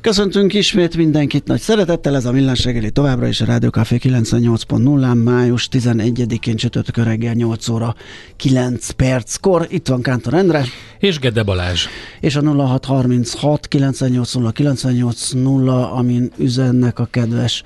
Köszöntünk 0.00 0.54
ismét 0.54 0.96
mindenkit 0.96 1.46
nagy 1.46 1.60
szeretettel, 1.60 2.16
ez 2.16 2.24
a 2.24 2.32
Millás 2.32 2.64
reggeli 2.64 2.90
továbbra 2.90 3.26
is 3.26 3.40
a 3.40 3.44
Rádió 3.44 3.68
Café 3.68 3.98
98.0-án, 4.02 5.22
május 5.22 5.68
11-én 5.72 6.56
csütörtökön 6.56 7.04
reggel 7.04 7.34
8 7.34 7.68
óra 7.68 7.94
9 8.36 8.90
perckor. 8.90 9.66
Itt 9.70 9.88
van 9.88 10.02
Kántor 10.02 10.34
Endre. 10.34 10.64
És 10.98 11.18
Gede 11.18 11.42
Balázs. 11.42 11.86
És 12.20 12.36
a 12.36 12.40
0636 12.40 13.68
980 13.68 14.52
980, 14.52 15.68
amin 15.68 16.30
üzennek 16.38 16.98
a 16.98 17.04
kedves 17.04 17.62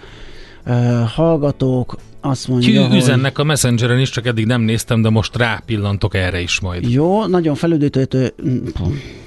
hallgatók 1.15 1.97
azt 2.21 2.49
mondja, 2.49 2.89
üzennek 2.95 3.37
hogy... 3.37 3.45
a 3.45 3.49
Messengeren 3.49 3.99
is, 3.99 4.11
csak 4.11 4.27
eddig 4.27 4.47
nem 4.47 4.61
néztem, 4.61 5.03
de 5.03 5.11
most 5.11 5.37
rápillantok 5.37 6.15
erre 6.15 6.41
is 6.41 6.61
majd. 6.61 6.91
Jó, 6.91 7.27
nagyon 7.27 7.55
felüdítő, 7.55 8.33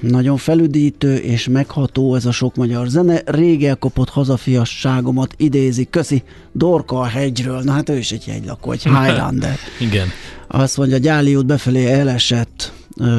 nagyon 0.00 0.36
felüdítő 0.36 1.16
és 1.16 1.48
megható 1.48 2.14
ez 2.14 2.26
a 2.26 2.32
sok 2.32 2.54
magyar 2.54 2.86
zene. 2.86 3.22
Rég 3.24 3.64
elkopott 3.64 4.08
hazafiasságomat 4.08 5.34
idézi. 5.36 5.86
Köszi, 5.90 6.22
Dorka 6.52 7.00
a 7.00 7.04
hegyről. 7.04 7.60
Na 7.62 7.72
hát 7.72 7.88
ő 7.88 7.96
is 7.96 8.12
egy 8.12 8.24
hegylakó, 8.24 8.72
egy 8.72 8.82
Highlander. 8.98 9.56
Igen. 9.80 10.08
Azt 10.48 10.76
mondja, 10.76 10.98
Gyáli 10.98 11.36
út 11.36 11.46
befelé 11.46 11.86
elesett, 11.86 12.72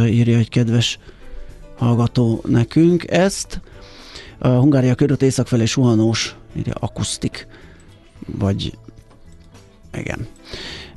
írja 0.06 0.38
egy 0.38 0.50
kedves 0.50 1.00
hallgató 1.78 2.44
nekünk 2.48 3.12
ezt. 3.12 3.62
A 4.40 4.48
Hungária 4.48 4.96
körült 4.96 5.22
észak 5.22 5.48
felé 5.48 5.66
suhanós, 5.66 6.36
írja 6.58 6.74
akusztik, 6.80 7.48
vagy 8.26 8.78
igen. 9.94 10.28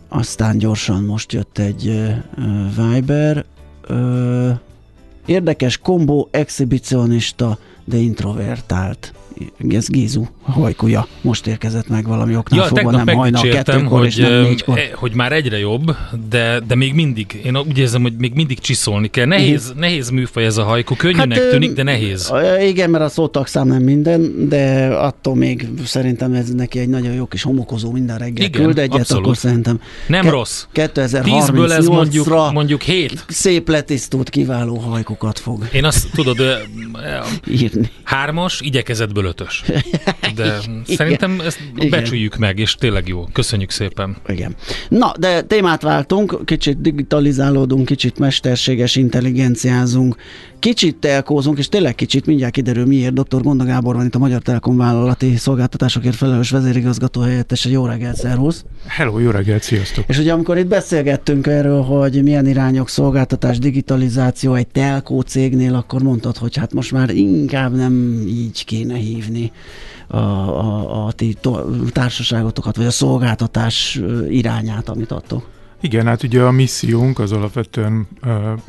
Aztán 0.09 0.59
gyorsan 0.59 1.05
most 1.05 1.33
jött 1.33 1.59
egy 1.59 1.89
uh, 1.89 2.93
Viber. 2.93 3.45
Uh, 3.89 4.59
érdekes 5.27 5.79
kombó, 5.79 6.29
exhibicionista, 6.31 7.59
de 7.85 7.97
introvertált 7.97 9.13
ez 9.69 9.89
Gézu 9.89 10.25
hajkuja 10.43 11.07
most 11.21 11.47
érkezett 11.47 11.89
meg 11.89 12.07
valami 12.07 12.37
oknál 12.37 12.61
ja, 12.61 12.67
fogva, 12.67 12.91
nem 12.91 13.17
hajnal 13.17 13.43
kettőkor 13.43 13.99
hogy, 13.99 14.07
és 14.07 14.17
nem 14.17 14.43
négykor. 14.43 14.79
E, 14.79 14.91
hogy 14.95 15.15
már 15.15 15.33
egyre 15.33 15.59
jobb, 15.59 15.97
de, 16.29 16.61
de 16.67 16.75
még 16.75 16.95
mindig, 16.95 17.41
én 17.45 17.57
úgy 17.57 17.79
érzem, 17.79 18.03
hogy 18.03 18.13
még 18.19 18.33
mindig 18.35 18.59
csiszolni 18.59 19.09
kell. 19.09 19.27
Nehéz, 19.27 19.73
mm. 19.77 19.79
nehéz 19.79 20.11
műfaj 20.11 20.45
ez 20.45 20.57
a 20.57 20.65
hajkú, 20.65 20.95
könnyűnek 20.95 21.39
hát, 21.39 21.51
tűnik, 21.51 21.73
de 21.73 21.83
nehéz. 21.83 22.33
Igen, 22.61 22.91
mert 22.91 23.05
a 23.05 23.09
szótagszám 23.09 23.67
nem 23.67 23.83
minden, 23.83 24.49
de 24.49 24.87
attól 24.87 25.35
még 25.35 25.69
szerintem 25.85 26.33
ez 26.33 26.55
neki 26.55 26.79
egy 26.79 26.89
nagyon 26.89 27.13
jó 27.13 27.27
kis 27.27 27.43
homokozó 27.43 27.91
minden 27.91 28.19
reggel 28.19 28.47
Igen, 28.47 28.63
küld 28.63 28.79
egyet, 28.79 28.99
abszolút. 28.99 29.25
akkor 29.25 29.37
szerintem 29.37 29.81
nem 30.07 30.23
ke- 30.23 30.33
rossz. 30.33 30.65
2038 30.73 31.73
ez 31.73 31.87
mondjuk, 31.87 32.53
mondjuk 32.53 32.83
7. 32.83 33.25
Szép 33.29 33.69
letisztult, 33.69 34.31
kiváló 34.31 34.77
hajkukat 34.77 35.39
fog. 35.39 35.69
Én 35.73 35.85
azt 35.85 36.07
tudod, 36.15 36.37
írni. 37.61 37.91
Hármas, 38.03 38.61
igyekezetből 38.61 39.26
ötös. 39.27 39.65
De 40.35 40.59
szerintem 40.87 41.41
ezt 41.41 41.61
Igen. 41.77 41.91
becsüljük 41.91 42.37
meg, 42.37 42.59
és 42.59 42.75
tényleg 42.75 43.09
jó. 43.09 43.25
Köszönjük 43.33 43.71
szépen. 43.71 44.17
Igen. 44.27 44.55
Na, 44.89 45.13
de 45.19 45.43
témát 45.43 45.83
váltunk, 45.83 46.41
kicsit 46.45 46.81
digitalizálódunk, 46.81 47.87
kicsit 47.87 48.19
mesterséges 48.19 48.97
intelligenciázunk, 48.97 50.17
kicsit 50.67 50.97
telkózunk, 50.97 51.59
és 51.59 51.69
tényleg 51.69 51.95
kicsit, 51.95 52.27
mindjárt 52.27 52.53
kiderül 52.53 52.87
miért. 52.87 53.13
Dr. 53.13 53.43
Gonda 53.43 53.65
Gábor 53.65 53.95
van 53.95 54.07
itt 54.07 54.15
a 54.15 54.19
Magyar 54.19 54.43
Telekom 54.43 54.77
vállalati 54.77 55.37
szolgáltatásokért 55.37 56.17
felelős 56.17 56.51
vezérigazgató 56.51 57.21
helyettes. 57.21 57.65
Jó 57.65 57.87
reggelt, 57.87 58.17
szervusz! 58.17 58.65
Hello, 58.87 59.19
jó 59.19 59.31
reggelt, 59.31 59.63
sziasztok! 59.63 60.05
És 60.09 60.19
ugye 60.19 60.33
amikor 60.33 60.59
itt 60.59 60.67
beszélgettünk 60.67 61.47
erről, 61.47 61.83
hogy 61.83 62.23
milyen 62.23 62.47
irányok, 62.47 62.89
szolgáltatás, 62.89 63.59
digitalizáció 63.59 64.55
egy 64.55 64.67
telkó 64.67 65.21
cégnél, 65.21 65.75
akkor 65.75 66.03
mondtad, 66.03 66.37
hogy 66.37 66.57
hát 66.57 66.73
most 66.73 66.93
már 66.93 67.11
inkább 67.11 67.75
nem 67.75 68.25
így 68.27 68.65
kéne 68.65 68.95
hívni 68.95 69.53
a, 70.07 70.17
a, 70.17 71.07
a 71.07 71.13
ti 71.13 71.37
társaságotokat, 71.89 72.77
vagy 72.77 72.87
a 72.87 72.91
szolgáltatás 72.91 74.01
irányát, 74.29 74.89
amit 74.89 75.11
adtok. 75.11 75.56
Igen, 75.81 76.07
hát 76.07 76.23
ugye 76.23 76.43
a 76.43 76.51
missziónk 76.51 77.19
az 77.19 77.33
alapvetően 77.33 78.09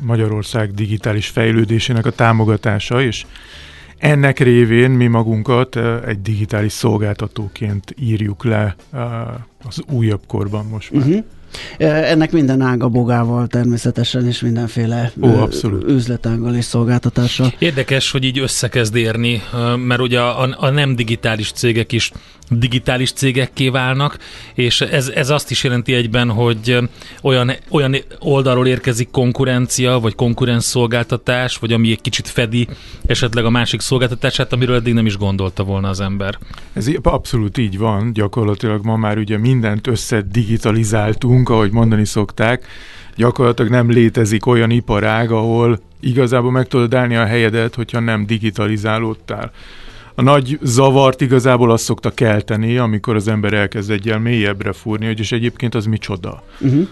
Magyarország 0.00 0.70
digitális 0.70 1.28
fejlődésének 1.28 2.06
a 2.06 2.10
támogatása, 2.10 3.02
és 3.02 3.26
ennek 3.98 4.38
révén 4.38 4.90
mi 4.90 5.06
magunkat 5.06 5.76
egy 6.06 6.22
digitális 6.22 6.72
szolgáltatóként 6.72 7.94
írjuk 7.98 8.44
le 8.44 8.76
az 9.64 9.82
újabb 9.90 10.22
korban 10.26 10.66
most 10.66 10.92
már. 10.92 11.06
Uh-huh. 11.06 11.24
Ennek 11.78 12.32
minden 12.32 12.60
ága 12.60 12.88
bogával 12.88 13.46
természetesen, 13.46 14.26
és 14.26 14.40
mindenféle 14.40 15.12
Ó, 15.22 15.28
abszolút. 15.28 15.88
üzletággal 15.88 16.54
és 16.54 16.64
szolgáltatással. 16.64 17.52
Érdekes, 17.58 18.10
hogy 18.10 18.24
így 18.24 18.38
összekezd 18.38 18.96
érni, 18.96 19.42
mert 19.86 20.00
ugye 20.00 20.20
a, 20.20 20.56
a 20.58 20.70
nem 20.70 20.96
digitális 20.96 21.52
cégek 21.52 21.92
is 21.92 22.12
digitális 22.50 23.12
cégekké 23.12 23.68
válnak, 23.68 24.18
és 24.54 24.80
ez, 24.80 25.08
ez 25.08 25.30
azt 25.30 25.50
is 25.50 25.64
jelenti 25.64 25.94
egyben, 25.94 26.30
hogy 26.30 26.78
olyan, 27.22 27.52
olyan 27.70 27.96
oldalról 28.18 28.66
érkezik 28.66 29.10
konkurencia, 29.10 29.98
vagy 29.98 30.14
konkurens 30.14 30.64
szolgáltatás, 30.64 31.56
vagy 31.56 31.72
ami 31.72 31.90
egy 31.90 32.00
kicsit 32.00 32.28
fedi 32.28 32.68
esetleg 33.06 33.44
a 33.44 33.50
másik 33.50 33.80
szolgáltatását, 33.80 34.52
amiről 34.52 34.76
eddig 34.76 34.94
nem 34.94 35.06
is 35.06 35.16
gondolta 35.16 35.64
volna 35.64 35.88
az 35.88 36.00
ember. 36.00 36.38
Ez 36.72 36.90
abszolút 37.02 37.58
így 37.58 37.78
van, 37.78 38.12
gyakorlatilag 38.12 38.84
ma 38.84 38.96
már 38.96 39.18
ugye 39.18 39.38
mindent 39.38 39.86
összedigitalizáltunk, 39.86 41.37
ahogy 41.44 41.72
mondani 41.72 42.04
szokták, 42.04 42.66
gyakorlatilag 43.16 43.70
nem 43.70 43.90
létezik 43.90 44.46
olyan 44.46 44.70
iparág, 44.70 45.30
ahol 45.30 45.78
igazából 46.00 46.50
meg 46.50 46.66
tudod 46.66 46.94
állni 46.94 47.16
a 47.16 47.24
helyedet, 47.24 47.74
hogyha 47.74 48.00
nem 48.00 48.26
digitalizálódtál 48.26 49.52
a 50.18 50.22
nagy 50.22 50.58
zavart 50.62 51.20
igazából 51.20 51.70
azt 51.70 51.84
szokta 51.84 52.10
kelteni, 52.10 52.76
amikor 52.76 53.16
az 53.16 53.28
ember 53.28 53.52
elkezd 53.52 53.90
egyel 53.90 54.18
mélyebbre 54.18 54.72
fúrni, 54.72 55.06
hogy 55.06 55.18
és 55.18 55.32
egyébként 55.32 55.74
az 55.74 55.86
micsoda. 55.86 56.42
Uh-huh. 56.60 56.88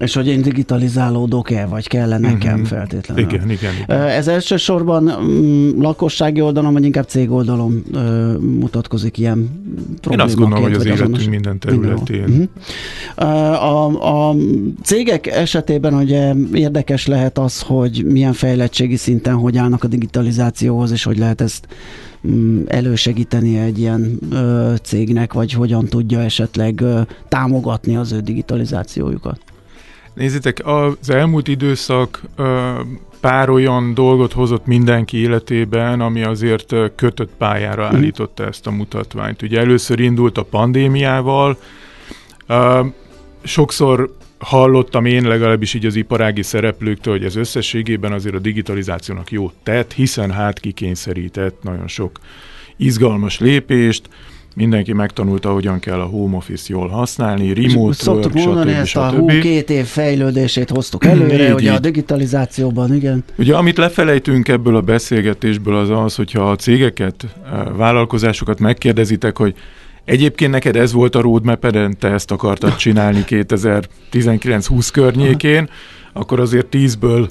És 0.00 0.14
hogy 0.14 0.26
én 0.26 0.42
digitalizálódok-e, 0.42 1.66
vagy 1.66 1.86
kellene 1.88 2.30
nekem 2.30 2.52
uh-huh. 2.52 2.68
feltétlenül. 2.68 3.24
Igen, 3.24 3.50
igen, 3.50 3.72
igen. 3.82 4.00
Ez 4.00 4.28
elsősorban 4.28 5.08
um, 5.08 5.82
lakossági 5.82 6.40
oldalon, 6.40 6.72
vagy 6.72 6.84
inkább 6.84 7.08
cég 7.08 7.30
oldalon 7.30 7.84
uh, 7.92 8.38
mutatkozik 8.38 9.18
ilyen 9.18 9.50
problémaként? 10.00 10.12
Én 10.12 10.20
azt 10.20 10.36
gondolom, 10.36 10.64
hogy 10.64 10.72
az 10.72 10.84
életünk 10.84 11.30
minden 11.30 11.58
területén. 11.58 12.50
Uh-huh. 13.16 13.62
A, 13.64 14.28
a 14.28 14.34
cégek 14.82 15.26
esetében 15.26 15.94
ugye 15.94 16.34
érdekes 16.52 17.06
lehet 17.06 17.38
az, 17.38 17.60
hogy 17.60 18.04
milyen 18.04 18.32
fejlettségi 18.32 18.96
szinten 18.96 19.34
hogy 19.34 19.56
állnak 19.56 19.84
a 19.84 19.88
digitalizációhoz, 19.88 20.90
és 20.90 21.04
hogy 21.04 21.18
lehet 21.18 21.40
ezt 21.40 21.66
Mm, 22.28 22.62
elősegíteni 22.66 23.58
egy 23.58 23.78
ilyen 23.78 24.18
ö, 24.30 24.74
cégnek, 24.82 25.32
vagy 25.32 25.52
hogyan 25.52 25.86
tudja 25.86 26.20
esetleg 26.20 26.80
ö, 26.80 27.00
támogatni 27.28 27.96
az 27.96 28.12
ő 28.12 28.20
digitalizációjukat? 28.20 29.40
Nézzétek, 30.20 30.66
az 30.66 31.10
elmúlt 31.10 31.48
időszak 31.48 32.22
pár 33.20 33.50
olyan 33.50 33.94
dolgot 33.94 34.32
hozott 34.32 34.66
mindenki 34.66 35.16
életében, 35.16 36.00
ami 36.00 36.22
azért 36.22 36.74
kötött 36.94 37.30
pályára 37.38 37.86
mhm. 37.86 37.94
állította 37.96 38.46
ezt 38.46 38.66
a 38.66 38.70
mutatványt. 38.70 39.42
Ugye 39.42 39.58
először 39.58 40.00
indult 40.00 40.38
a 40.38 40.42
pandémiával, 40.42 41.58
sokszor 43.42 44.16
hallottam 44.38 45.04
én 45.04 45.28
legalábbis 45.28 45.74
így 45.74 45.86
az 45.86 45.96
iparági 45.96 46.42
szereplőktől, 46.42 47.14
hogy 47.14 47.24
ez 47.24 47.36
összességében 47.36 48.12
azért 48.12 48.34
a 48.34 48.38
digitalizációnak 48.38 49.30
jót 49.30 49.54
tett, 49.62 49.92
hiszen 49.92 50.30
hát 50.30 50.60
kikényszerített 50.60 51.62
nagyon 51.62 51.88
sok 51.88 52.18
izgalmas 52.76 53.38
lépést, 53.38 54.08
mindenki 54.54 54.92
megtanulta, 54.92 55.52
hogyan 55.52 55.78
kell 55.78 56.00
a 56.00 56.04
home 56.04 56.36
office 56.36 56.64
jól 56.68 56.88
használni, 56.88 57.54
remote 57.54 57.94
Szoktuk 57.94 58.34
work, 58.34 58.46
mondani, 58.46 58.70
stb. 58.70 58.80
ezt 58.80 58.96
a 58.96 59.10
hú 59.10 59.26
két 59.26 59.70
év 59.70 59.84
fejlődését 59.84 60.70
hoztuk 60.70 61.04
előre, 61.04 61.48
Így, 61.48 61.52
ugye 61.52 61.70
a 61.70 61.74
így. 61.74 61.80
digitalizációban, 61.80 62.94
igen. 62.94 63.24
Ugye 63.38 63.54
amit 63.56 63.76
lefelejtünk 63.76 64.48
ebből 64.48 64.76
a 64.76 64.80
beszélgetésből 64.80 65.76
az 65.76 65.90
az, 65.90 66.14
hogyha 66.14 66.50
a 66.50 66.56
cégeket, 66.56 67.26
a 67.52 67.72
vállalkozásokat 67.76 68.58
megkérdezitek, 68.58 69.36
hogy 69.38 69.54
egyébként 70.04 70.50
neked 70.50 70.76
ez 70.76 70.92
volt 70.92 71.14
a 71.14 71.20
roadmap 71.20 71.66
te 71.98 72.08
ezt 72.08 72.30
akartad 72.30 72.76
csinálni 72.76 73.24
2019-20 73.28 74.88
környékén, 74.92 75.68
akkor 76.12 76.40
azért 76.40 76.66
10-ből 76.72 77.28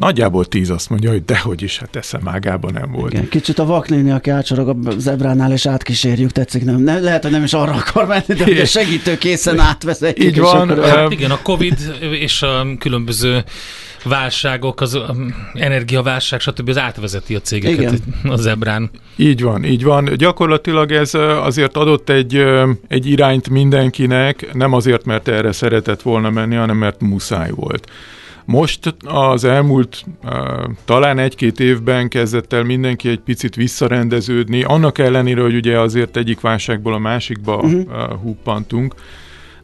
nagyjából 0.00 0.44
10 0.44 0.70
azt 0.70 0.90
mondja, 0.90 1.10
hogy 1.10 1.24
dehogy 1.24 1.62
is, 1.62 1.78
hát 1.78 1.96
eszem 1.96 2.28
ágában 2.28 2.72
nem 2.72 2.90
volt. 2.92 3.12
igen. 3.12 3.28
Kicsit 3.28 3.58
a 3.58 3.64
vaknéni, 3.64 4.10
aki 4.10 4.30
átsorog 4.30 4.68
a 4.68 4.90
zebránál, 4.98 5.52
és 5.52 5.66
átkísérjük, 5.66 6.30
tetszik, 6.30 6.64
nem? 6.64 6.80
ne, 6.82 6.98
lehet, 6.98 7.22
hogy 7.22 7.32
nem 7.32 7.42
is 7.44 7.52
arra 7.52 7.72
akar 7.72 8.06
menni, 8.06 8.34
de 8.38 8.44
ugye 8.44 8.64
segítő 8.64 9.18
készen 9.18 9.58
átvezetjük. 9.58 10.26
Így 10.26 10.38
van, 10.40 10.70
akkor- 10.70 10.88
Hát 10.88 11.12
igen, 11.12 11.30
a 11.30 11.42
Covid 11.42 11.94
és 12.10 12.42
a 12.42 12.66
különböző 12.78 13.44
válságok, 14.04 14.80
az 14.80 14.98
energiaválság, 15.54 16.40
stb. 16.40 16.68
az 16.68 16.78
átvezeti 16.78 17.34
a 17.34 17.40
cégeket 17.40 17.78
Igen. 17.80 18.00
a 18.32 18.36
zebrán. 18.36 18.90
Így 19.16 19.42
van, 19.42 19.64
így 19.64 19.84
van. 19.84 20.10
Gyakorlatilag 20.16 20.92
ez 20.92 21.14
azért 21.42 21.76
adott 21.76 22.08
egy, 22.08 22.44
egy 22.88 23.06
irányt 23.06 23.48
mindenkinek, 23.48 24.52
nem 24.52 24.72
azért, 24.72 25.04
mert 25.04 25.28
erre 25.28 25.52
szeretett 25.52 26.02
volna 26.02 26.30
menni, 26.30 26.54
hanem 26.54 26.76
mert 26.76 27.00
muszáj 27.00 27.50
volt. 27.54 27.90
Most 28.44 28.94
az 29.04 29.44
elmúlt 29.44 30.04
talán 30.84 31.18
egy-két 31.18 31.60
évben 31.60 32.08
kezdett 32.08 32.52
el 32.52 32.62
mindenki 32.62 33.08
egy 33.08 33.20
picit 33.20 33.54
visszarendeződni, 33.54 34.62
annak 34.62 34.98
ellenére, 34.98 35.42
hogy 35.42 35.54
ugye 35.54 35.78
azért 35.78 36.16
egyik 36.16 36.40
válságból 36.40 36.94
a 36.94 36.98
másikba 36.98 37.56
uh-huh. 37.56 37.80
uh, 37.80 38.20
huppantunk, 38.22 38.94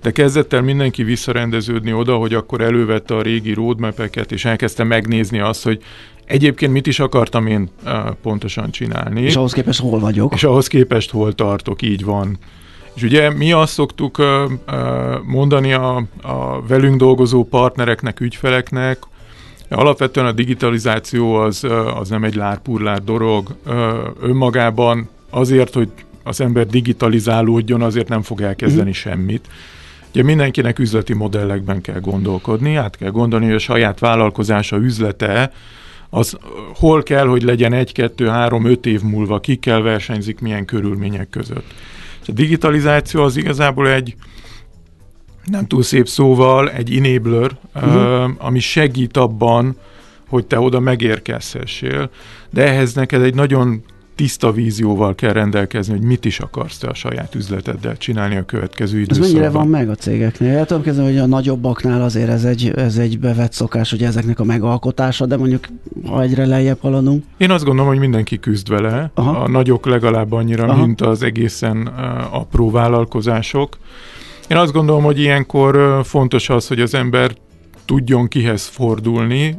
de 0.02 0.11
kezdett 0.11 0.52
el 0.52 0.62
mindenki 0.62 1.02
visszarendeződni 1.02 1.93
oda, 1.93 2.17
hogy 2.17 2.34
akkor 2.34 2.61
elővette 2.61 3.14
a 3.14 3.23
régi 3.23 3.52
roadmap-eket, 3.52 4.32
és 4.32 4.44
elkezdte 4.44 4.84
megnézni 4.84 5.38
azt, 5.38 5.64
hogy 5.64 5.82
egyébként 6.25 6.72
mit 6.72 6.87
is 6.87 7.00
akartam 7.00 7.46
én 7.46 7.69
pontosan 8.22 8.70
csinálni. 8.70 9.22
És 9.22 9.37
ahhoz 9.37 9.52
képest 9.52 9.81
hol 9.81 9.99
vagyok? 9.99 10.34
És 10.34 10.44
ahhoz 10.44 10.67
képest 10.67 11.11
hol 11.11 11.32
tartok, 11.32 11.82
így 11.82 12.05
van. 12.05 12.38
És 12.96 13.02
ugye 13.02 13.31
mi 13.31 13.52
azt 13.52 13.72
szoktuk 13.72 14.22
mondani 15.26 15.72
a, 15.72 15.96
a 16.22 16.62
velünk 16.66 16.96
dolgozó 16.96 17.44
partnereknek, 17.44 18.20
ügyfeleknek, 18.20 18.98
alapvetően 19.69 20.26
a 20.26 20.32
digitalizáció 20.32 21.34
az, 21.34 21.66
az 22.00 22.08
nem 22.08 22.25
egy 22.25 22.34
lárpurlár 22.34 23.04
dolog. 23.04 23.54
Önmagában 24.20 25.08
azért, 25.31 25.75
hogy 25.75 25.88
az 26.22 26.40
ember 26.40 26.66
digitalizálódjon, 26.66 27.82
azért 27.82 28.08
nem 28.08 28.22
fog 28.22 28.40
elkezdeni 28.40 28.88
mm. 28.88 28.93
semmit. 28.93 29.48
Ugye 30.10 30.22
mindenkinek 30.22 30.78
üzleti 30.78 31.14
modellekben 31.14 31.81
kell 31.81 32.00
gondolkodni, 32.00 32.75
át 32.75 32.96
kell 32.96 33.10
gondolni, 33.10 33.44
hogy 33.44 33.54
a 33.54 33.58
saját 33.58 33.98
vállalkozása 33.98 34.76
üzlete, 34.76 35.52
az 36.10 36.38
hol 36.75 37.02
kell, 37.02 37.26
hogy 37.26 37.43
legyen 37.43 37.72
egy, 37.72 37.93
kettő, 37.93 38.26
három, 38.26 38.64
öt 38.64 38.87
év 38.87 39.02
múlva, 39.02 39.40
kikkel 39.40 39.81
versenyzik, 39.81 40.40
milyen 40.40 40.64
körülmények 40.64 41.28
között. 41.28 41.75
És 42.26 42.32
a 42.32 42.37
digitalizáció 42.37 43.23
az 43.23 43.37
igazából 43.37 43.88
egy, 43.88 44.14
nem 45.44 45.67
túl 45.67 45.82
szép 45.82 46.08
szóval, 46.08 46.70
egy 46.70 46.96
enabler, 46.96 47.50
uh-huh. 47.75 48.25
uh, 48.25 48.31
ami 48.38 48.58
segít 48.58 49.17
abban, 49.17 49.76
hogy 50.28 50.46
te 50.46 50.61
oda 50.61 50.81
megérkezhessél, 50.81 52.11
de 52.50 52.67
ehhez 52.67 52.94
neked 52.94 53.23
egy 53.23 53.34
nagyon 53.34 53.82
tiszta 54.17 54.53
vízióval 54.53 55.15
kell 55.15 55.33
rendelkezni, 55.33 55.93
hogy 55.93 56.07
mit 56.07 56.25
is 56.25 56.41
akarsz 56.41 56.79
te 56.79 56.89
a 56.89 56.95
saját 56.95 57.35
üzleteddel 57.35 57.97
csinálni 57.97 58.37
a 58.37 58.45
következő 58.45 58.97
Ez 58.97 59.03
időszakban. 59.03 59.31
mennyire 59.31 59.51
van 59.51 59.69
meg 59.69 59.89
a 59.89 59.95
cégeknél? 59.95 60.57
El 60.57 60.67
tudom 60.67 60.83
kezdeni, 60.83 61.07
hogy 61.09 61.19
a 61.19 61.27
nagyobbaknál 61.27 62.03
azért 62.03 62.29
ez 62.29 62.45
egy, 62.45 62.73
ez 62.77 62.97
egy 62.97 63.19
bevett 63.19 63.53
szokás, 63.53 63.91
hogy 63.91 64.03
ezeknek 64.03 64.41
a 64.41 64.45
megalkotása, 64.45 65.27
de 65.27 65.37
mondjuk 65.37 65.67
ha 66.07 66.23
egyre 66.23 66.47
lejjebb 66.47 66.79
haladunk. 66.81 67.25
Én 67.37 67.51
azt 67.51 67.65
gondolom, 67.65 67.91
hogy 67.91 68.01
mindenki 68.01 68.39
küzd 68.39 68.69
vele, 68.69 69.11
Aha. 69.15 69.39
a 69.39 69.49
nagyok 69.49 69.87
legalább 69.87 70.33
annyira, 70.33 70.65
Aha. 70.65 70.87
Mint 70.87 71.01
az 71.01 71.23
egészen 71.23 71.77
uh, 71.77 72.35
apró 72.35 72.71
vállalkozások. 72.71 73.79
Én 74.49 74.57
azt 74.57 74.73
gondolom, 74.73 75.03
hogy 75.03 75.21
ilyenkor 75.21 75.77
uh, 75.77 76.05
fontos 76.05 76.49
az, 76.49 76.67
hogy 76.69 76.81
az 76.81 76.95
ember 76.95 77.37
tudjon 77.87 78.29
kihez 78.29 78.67
fordulni. 78.67 79.56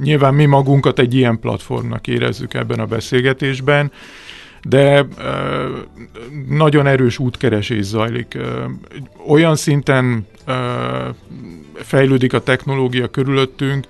Nyilván 0.00 0.34
mi 0.34 0.44
magunkat 0.44 0.98
egy 0.98 1.14
ilyen 1.14 1.40
platformnak 1.40 2.06
érezzük 2.06 2.54
ebben 2.54 2.80
a 2.80 2.86
beszélgetésben, 2.86 3.92
de 4.62 5.06
nagyon 6.48 6.86
erős 6.86 7.18
útkeresés 7.18 7.84
zajlik. 7.84 8.38
Olyan 9.26 9.56
szinten 9.56 10.26
fejlődik 11.74 12.32
a 12.32 12.42
technológia 12.42 13.08
körülöttünk, 13.08 13.86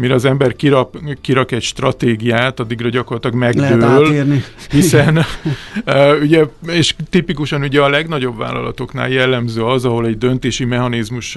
mire 0.00 0.14
az 0.14 0.24
ember 0.24 0.56
kirak, 0.56 0.98
kirak 1.20 1.52
egy 1.52 1.62
stratégiát, 1.62 2.60
addigra 2.60 2.88
gyakorlatilag 2.88 3.36
megdől, 3.36 4.36
hiszen 4.70 5.24
ugye, 6.22 6.44
és 6.66 6.94
tipikusan 7.10 7.62
ugye 7.62 7.80
a 7.80 7.88
legnagyobb 7.88 8.38
vállalatoknál 8.38 9.08
jellemző 9.08 9.64
az, 9.64 9.84
ahol 9.84 10.06
egy 10.06 10.18
döntési 10.18 10.64
mechanizmus 10.64 11.36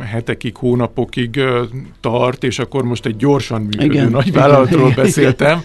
hetekig, 0.00 0.56
hónapokig 0.56 1.40
tart, 2.00 2.44
és 2.44 2.58
akkor 2.58 2.82
most 2.82 3.06
egy 3.06 3.16
gyorsan 3.16 3.60
működő 3.60 3.84
Igen, 3.84 4.10
nagy 4.10 4.26
igen, 4.26 4.40
vállalatról 4.40 4.90
igen. 4.90 5.04
beszéltem, 5.04 5.62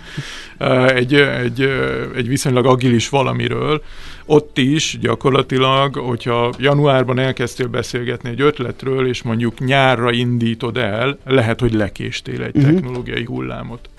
uh, 0.59 0.95
egy, 0.95 1.13
egy, 1.13 1.69
egy 2.15 2.27
viszonylag 2.27 2.65
agilis 2.65 3.09
valamiről, 3.09 3.81
ott 4.29 4.57
is 4.57 4.97
gyakorlatilag, 5.01 5.95
hogyha 5.95 6.53
januárban 6.57 7.19
elkezdtél 7.19 7.67
beszélgetni 7.67 8.29
egy 8.29 8.41
ötletről, 8.41 9.07
és 9.07 9.21
mondjuk 9.23 9.59
nyárra 9.59 10.11
indítod 10.11 10.77
el, 10.77 11.17
lehet, 11.25 11.59
hogy 11.59 11.73
lekéstél 11.73 12.43
egy 12.43 12.55
Mhm. 12.55 12.65
technológiai 12.65 13.23
hullámot. 13.25 13.89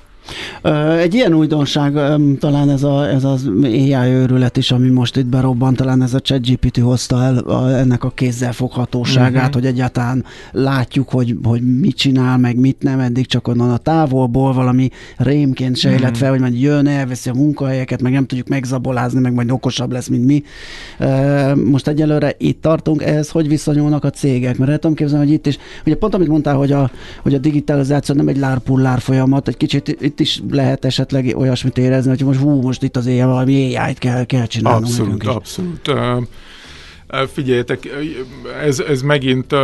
Egy 0.98 1.14
ilyen 1.14 1.34
újdonság 1.34 1.92
talán 2.38 2.70
ez, 2.70 2.82
a, 2.82 3.08
ez 3.08 3.24
az 3.24 3.50
AI 3.62 3.94
őrület 3.94 4.56
is, 4.56 4.70
ami 4.70 4.88
most 4.88 5.16
itt 5.16 5.26
berobban, 5.26 5.74
talán 5.74 6.02
ez 6.02 6.14
a 6.14 6.20
ChatGPT 6.20 6.78
hozta 6.78 7.22
el 7.22 7.38
a, 7.38 7.68
ennek 7.68 8.04
a 8.04 8.10
kézzelfoghatóságát, 8.10 9.34
uh-huh. 9.34 9.54
hogy 9.54 9.66
egyáltalán 9.66 10.24
látjuk, 10.52 11.08
hogy, 11.08 11.36
hogy 11.42 11.78
mit 11.78 11.96
csinál, 11.96 12.38
meg 12.38 12.56
mit 12.56 12.82
nem, 12.82 13.00
eddig 13.00 13.26
csak 13.26 13.48
onnan 13.48 13.70
a 13.70 13.76
távolból 13.76 14.52
valami 14.52 14.90
rémként 15.16 15.76
sejlett 15.76 16.16
fel, 16.16 16.30
hogy 16.30 16.40
majd 16.40 16.60
jön, 16.60 16.86
elveszi 16.86 17.30
a 17.30 17.34
munkahelyeket, 17.34 18.02
meg 18.02 18.12
nem 18.12 18.26
tudjuk 18.26 18.48
megzabolázni, 18.48 19.20
meg 19.20 19.32
majd 19.32 19.50
okosabb 19.50 19.92
lesz, 19.92 20.08
mint 20.08 20.24
mi. 20.24 20.42
Most 21.64 21.88
egyelőre 21.88 22.34
itt 22.38 22.62
tartunk, 22.62 23.02
ehhez 23.02 23.30
hogy 23.30 23.48
viszonyulnak 23.48 24.04
a 24.04 24.10
cégek? 24.10 24.58
Mert 24.58 24.70
el 24.70 24.78
tudom 24.78 24.96
képzelni, 24.96 25.24
hogy 25.24 25.34
itt 25.34 25.46
is, 25.46 25.58
ugye 25.86 25.96
pont 25.96 26.14
amit 26.14 26.28
mondtál, 26.28 26.56
hogy 26.56 26.72
a, 26.72 26.90
hogy 27.22 27.34
a 27.34 27.38
digitalizáció 27.38 28.14
nem 28.14 28.28
egy 28.28 28.38
lárpullár 28.38 29.00
folyamat, 29.00 29.48
egy 29.48 29.56
kicsit 29.56 29.96
itt 30.00 30.17
is 30.20 30.40
lehet 30.50 30.84
esetleg 30.84 31.36
olyasmit 31.36 31.78
érezni, 31.78 32.10
hogy 32.10 32.24
most 32.24 32.40
hú, 32.40 32.60
most 32.60 32.82
itt 32.82 32.96
az 32.96 33.06
éjjel 33.06 33.26
valami 33.26 33.76
AI-t 33.76 33.98
kell, 33.98 34.24
kell 34.24 34.46
csinálnunk. 34.46 34.84
Abszolút, 34.84 35.26
abszolút. 35.26 35.90
Figyeljetek, 37.32 37.88
ez, 38.62 38.80
ez 38.80 39.02
megint 39.02 39.54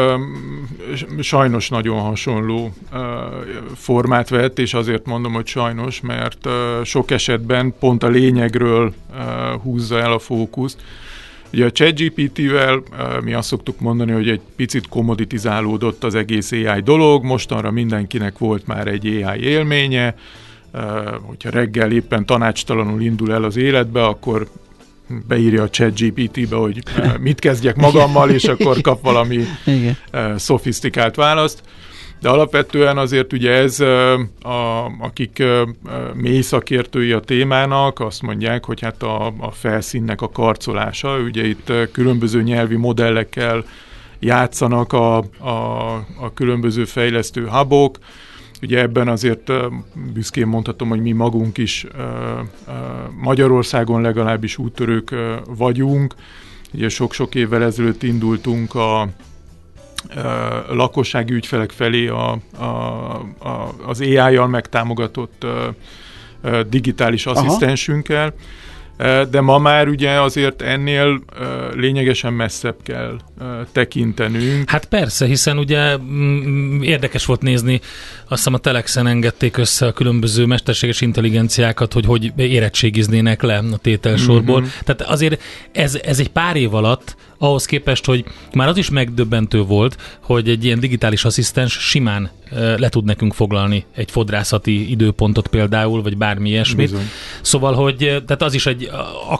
sajnos 1.20 1.68
nagyon 1.68 2.00
hasonló 2.00 2.72
formát 3.74 4.28
vett, 4.28 4.58
és 4.58 4.74
azért 4.74 5.06
mondom, 5.06 5.32
hogy 5.32 5.46
sajnos, 5.46 6.00
mert 6.00 6.48
sok 6.84 7.10
esetben 7.10 7.74
pont 7.78 8.02
a 8.02 8.08
lényegről 8.08 8.94
húzza 9.62 9.98
el 9.98 10.12
a 10.12 10.18
fókuszt. 10.18 10.82
Ugye 11.52 11.64
a 11.64 11.70
ChatGPT-vel 11.70 12.82
mi 13.22 13.32
azt 13.32 13.48
szoktuk 13.48 13.80
mondani, 13.80 14.12
hogy 14.12 14.28
egy 14.28 14.40
picit 14.56 14.88
komoditizálódott 14.88 16.04
az 16.04 16.14
egész 16.14 16.52
AI 16.52 16.80
dolog, 16.84 17.24
mostanra 17.24 17.70
mindenkinek 17.70 18.38
volt 18.38 18.66
már 18.66 18.86
egy 18.86 19.06
AI 19.06 19.40
élménye, 19.40 20.14
hogyha 21.22 21.50
reggel 21.50 21.92
éppen 21.92 22.26
tanácstalanul 22.26 23.02
indul 23.02 23.32
el 23.32 23.44
az 23.44 23.56
életbe, 23.56 24.04
akkor 24.04 24.48
beírja 25.28 25.62
a 25.62 25.70
chat 25.70 26.00
GPT-be, 26.00 26.56
hogy 26.56 26.82
mit 27.20 27.38
kezdjek 27.38 27.76
magammal, 27.76 28.30
és 28.30 28.44
akkor 28.44 28.80
kap 28.80 29.02
valami 29.02 29.44
Igen. 29.66 29.96
szofisztikált 30.36 31.14
választ. 31.14 31.62
De 32.20 32.28
alapvetően 32.28 32.98
azért 32.98 33.32
ugye 33.32 33.50
ez, 33.50 33.80
a, 33.80 34.84
akik 35.00 35.42
mély 36.14 36.40
szakértői 36.40 37.12
a 37.12 37.20
témának, 37.20 38.00
azt 38.00 38.22
mondják, 38.22 38.64
hogy 38.64 38.80
hát 38.80 39.02
a, 39.02 39.26
a 39.26 39.50
felszínnek 39.50 40.20
a 40.20 40.28
karcolása, 40.28 41.16
ugye 41.18 41.46
itt 41.46 41.72
különböző 41.92 42.42
nyelvi 42.42 42.76
modellekkel 42.76 43.64
játszanak 44.18 44.92
a, 44.92 45.16
a, 45.38 45.92
a 46.20 46.32
különböző 46.34 46.84
fejlesztő 46.84 47.46
hubok, 47.48 47.98
Ugye 48.64 48.80
ebben 48.80 49.08
azért 49.08 49.52
büszkén 50.12 50.46
mondhatom, 50.46 50.88
hogy 50.88 51.00
mi 51.00 51.12
magunk 51.12 51.58
is 51.58 51.86
Magyarországon 53.20 54.00
legalábbis 54.00 54.58
úttörők 54.58 55.14
vagyunk. 55.46 56.14
Ugye 56.72 56.88
sok-sok 56.88 57.34
évvel 57.34 57.62
ezelőtt 57.62 58.02
indultunk 58.02 58.74
a 58.74 59.08
lakossági 60.68 61.32
ügyfelek 61.32 61.70
felé 61.70 62.06
a, 62.06 62.38
a, 62.58 62.64
a, 63.38 63.74
az 63.86 64.00
AI-jal 64.00 64.48
megtámogatott 64.48 65.46
digitális 66.68 67.26
Aha. 67.26 67.40
De 69.30 69.40
ma 69.40 69.58
már 69.58 69.88
ugye 69.88 70.20
azért 70.20 70.62
ennél 70.62 71.20
lényegesen 71.74 72.32
messzebb 72.32 72.76
kell 72.82 73.18
tekintenünk. 73.72 74.70
Hát 74.70 74.84
persze, 74.84 75.26
hiszen 75.26 75.58
ugye 75.58 75.96
mm, 75.96 76.82
érdekes 76.82 77.24
volt 77.24 77.42
nézni, 77.42 77.80
azt 78.28 78.28
hiszem 78.28 78.54
a 78.54 78.58
Telexen 78.58 79.06
engedték 79.06 79.56
össze 79.56 79.86
a 79.86 79.92
különböző 79.92 80.44
mesterséges 80.44 81.00
intelligenciákat, 81.00 81.92
hogy 81.92 82.06
hogy 82.06 82.32
érettségiznének 82.36 83.42
le 83.42 83.58
a 83.72 83.76
tételsorból. 83.76 84.60
Mm-hmm. 84.60 84.68
Tehát 84.84 85.02
azért 85.02 85.42
ez, 85.72 85.98
ez 86.04 86.18
egy 86.18 86.30
pár 86.30 86.56
év 86.56 86.74
alatt 86.74 87.16
ahhoz 87.38 87.64
képest, 87.64 88.04
hogy 88.04 88.24
már 88.52 88.68
az 88.68 88.76
is 88.76 88.90
megdöbbentő 88.90 89.62
volt, 89.62 89.96
hogy 90.20 90.48
egy 90.48 90.64
ilyen 90.64 90.80
digitális 90.80 91.24
asszisztens 91.24 91.72
simán 91.72 92.30
le 92.76 92.88
tud 92.88 93.04
nekünk 93.04 93.34
foglalni 93.34 93.84
egy 93.94 94.10
fodrászati 94.10 94.90
időpontot 94.90 95.48
például, 95.48 96.02
vagy 96.02 96.16
bármi 96.16 96.48
ilyesmit. 96.48 96.90
Bizony. 96.90 97.08
Szóval, 97.42 97.74
hogy 97.74 97.96
tehát 97.96 98.42
az 98.42 98.54
is 98.54 98.66
egy 98.66 98.90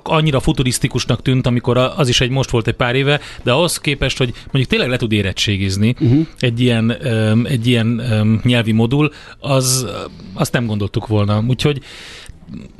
annyira 0.02 0.40
futurisztikusnak 0.40 1.22
tűnt, 1.22 1.46
amikor 1.46 1.76
az 1.76 2.08
is 2.08 2.20
egy 2.20 2.30
most 2.30 2.50
volt 2.50 2.66
egy 2.66 2.74
pár 2.74 2.94
éve, 2.94 3.20
de 3.42 3.52
ahhoz 3.52 3.78
képest, 3.78 4.18
hogy 4.18 4.32
mondjuk 4.44 4.66
tényleg 4.66 4.88
le 4.88 4.96
tud 4.96 5.12
érettségizni 5.12 5.94
uh-huh. 6.00 6.26
egy 6.38 6.60
ilyen, 6.60 6.96
egy 7.44 7.66
ilyen 7.66 8.02
nyelvi 8.42 8.72
modul, 8.72 9.12
az, 9.38 9.86
azt 10.32 10.52
nem 10.52 10.66
gondoltuk 10.66 11.06
volna. 11.06 11.44
Úgyhogy 11.48 11.80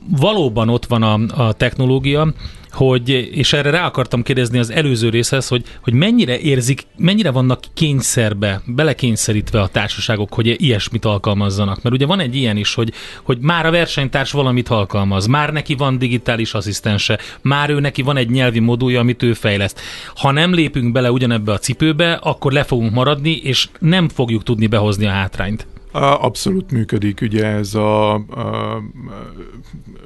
valóban 0.09 0.69
ott 0.69 0.87
van 0.87 1.03
a, 1.03 1.47
a 1.47 1.53
technológia, 1.53 2.33
hogy, 2.75 3.09
és 3.33 3.53
erre 3.53 3.71
rá 3.71 3.87
akartam 3.87 4.23
kérdezni 4.23 4.59
az 4.59 4.71
előző 4.71 5.09
részhez, 5.09 5.49
hogy, 5.49 5.65
hogy 5.83 5.93
mennyire 5.93 6.39
érzik, 6.39 6.87
mennyire 6.97 7.31
vannak 7.31 7.65
kényszerbe, 7.75 8.63
belekényszerítve 8.67 9.61
a 9.61 9.69
társaságok, 9.69 10.35
hogy 10.35 10.63
ilyesmit 10.63 11.05
alkalmazzanak. 11.05 11.83
Mert 11.83 11.95
ugye 11.95 12.07
van 12.07 12.21
egy 12.21 12.35
ilyen 12.37 12.57
is, 12.57 12.75
hogy, 12.75 12.93
hogy 13.23 13.39
már 13.41 13.67
a 13.67 13.71
versenytárs 13.71 14.31
valamit 14.31 14.69
alkalmaz, 14.69 15.27
már 15.27 15.53
neki 15.53 15.75
van 15.75 15.99
digitális 15.99 16.55
asszisztense, 16.55 17.19
már 17.43 17.71
ő 17.71 17.81
neki 17.81 18.03
van 18.03 18.17
egy 18.17 18.31
nyelvi 18.31 18.59
modulja, 18.59 19.01
amit 19.01 19.23
ő 19.23 19.33
fejleszt. 19.33 19.81
Ha 20.15 20.31
nem 20.31 20.55
lépünk 20.55 20.93
bele 20.93 21.11
ugyanebbe 21.11 21.53
a 21.53 21.59
cipőbe, 21.59 22.13
akkor 22.13 22.53
le 22.53 22.65
fogunk 22.65 22.93
maradni, 22.93 23.37
és 23.37 23.69
nem 23.79 24.09
fogjuk 24.09 24.43
tudni 24.43 24.67
behozni 24.67 25.07
a 25.07 25.11
hátrányt. 25.11 25.67
Abszolút 26.01 26.71
működik, 26.71 27.21
ugye 27.23 27.47
ez 27.47 27.75
a, 27.75 28.15
a 28.15 28.83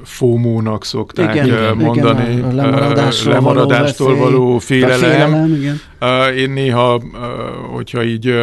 FOMO-nak 0.02 0.84
szokták 0.84 1.34
igen, 1.34 1.76
mondani, 1.76 2.32
igen, 2.32 2.44
a 2.44 2.52
lemaradástól, 2.52 3.32
lemaradástól 3.32 4.16
való, 4.16 4.38
való 4.38 4.58
félelem. 4.58 4.98
félelem 4.98 5.54
igen. 5.54 5.80
Én 6.36 6.50
néha, 6.50 7.02
hogyha 7.72 8.04
így 8.04 8.34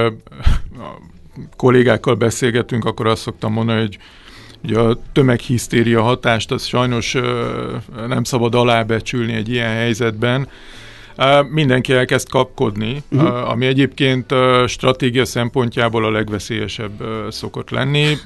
kollégákkal 1.56 2.16
beszélgetünk, 2.16 2.86
akkor 2.86 3.08
azt 3.08 3.22
szoktam 3.22 3.54
mondani, 3.54 3.80
hogy 3.80 3.98
Ugye 4.64 4.80
a 4.80 4.98
tömeghisztéria 5.12 6.02
hatást 6.02 6.52
az 6.52 6.66
sajnos 6.66 7.18
nem 8.08 8.24
szabad 8.24 8.56
alábecsülni 8.56 9.34
egy 9.34 9.50
ilyen 9.50 9.70
helyzetben, 9.70 10.48
Mindenki 11.50 11.94
elkezd 11.94 12.30
kapkodni, 12.30 13.04
uh-huh. 13.12 13.50
ami 13.50 13.66
egyébként 13.66 14.34
stratégia 14.68 15.26
szempontjából 15.26 16.06
a 16.06 16.12
legveszélyesebb 16.12 17.04
szokott 17.30 17.70
lenni. 17.70 18.18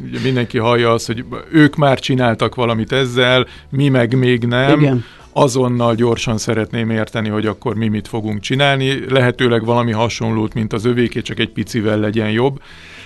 Ugye 0.00 0.18
mindenki 0.22 0.58
hallja 0.58 0.92
azt, 0.92 1.06
hogy 1.06 1.24
ők 1.52 1.76
már 1.76 1.98
csináltak 1.98 2.54
valamit 2.54 2.92
ezzel, 2.92 3.46
mi 3.70 3.88
meg 3.88 4.16
még 4.16 4.44
nem. 4.44 4.80
Igen 4.80 5.04
azonnal 5.32 5.94
gyorsan 5.94 6.38
szeretném 6.38 6.90
érteni, 6.90 7.28
hogy 7.28 7.46
akkor 7.46 7.74
mi 7.74 7.88
mit 7.88 8.08
fogunk 8.08 8.40
csinálni, 8.40 9.10
lehetőleg 9.10 9.64
valami 9.64 9.92
hasonlót, 9.92 10.54
mint 10.54 10.72
az 10.72 10.84
övéké, 10.84 11.20
csak 11.20 11.38
egy 11.38 11.48
picivel 11.48 11.98
legyen 11.98 12.30
jobb. 12.30 12.60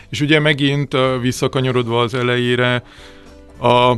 És 0.09 0.21
ugye 0.21 0.41
megint 0.41 0.97
visszakanyarodva 1.21 2.00
az 2.00 2.14
elejére, 2.14 2.83
a 3.61 3.95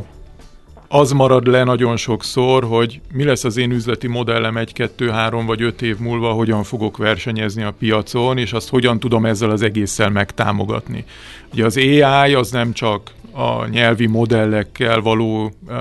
az 0.99 1.11
marad 1.11 1.47
le 1.47 1.63
nagyon 1.63 1.97
sokszor, 1.97 2.63
hogy 2.63 3.01
mi 3.13 3.23
lesz 3.23 3.43
az 3.43 3.57
én 3.57 3.71
üzleti 3.71 4.07
modellem 4.07 4.57
egy, 4.57 4.73
kettő, 4.73 5.09
három 5.09 5.45
vagy 5.45 5.61
öt 5.61 5.81
év 5.81 5.97
múlva, 5.97 6.31
hogyan 6.31 6.63
fogok 6.63 6.97
versenyezni 6.97 7.63
a 7.63 7.73
piacon, 7.79 8.37
és 8.37 8.53
azt 8.53 8.69
hogyan 8.69 8.99
tudom 8.99 9.25
ezzel 9.25 9.49
az 9.49 9.61
egésszel 9.61 10.09
megtámogatni. 10.09 11.05
Ugye 11.53 11.65
az 11.65 11.77
AI 11.77 12.33
az 12.33 12.51
nem 12.51 12.73
csak 12.73 13.11
a 13.31 13.67
nyelvi 13.67 14.05
modellekkel 14.05 14.99
való 15.01 15.51
uh, 15.67 15.75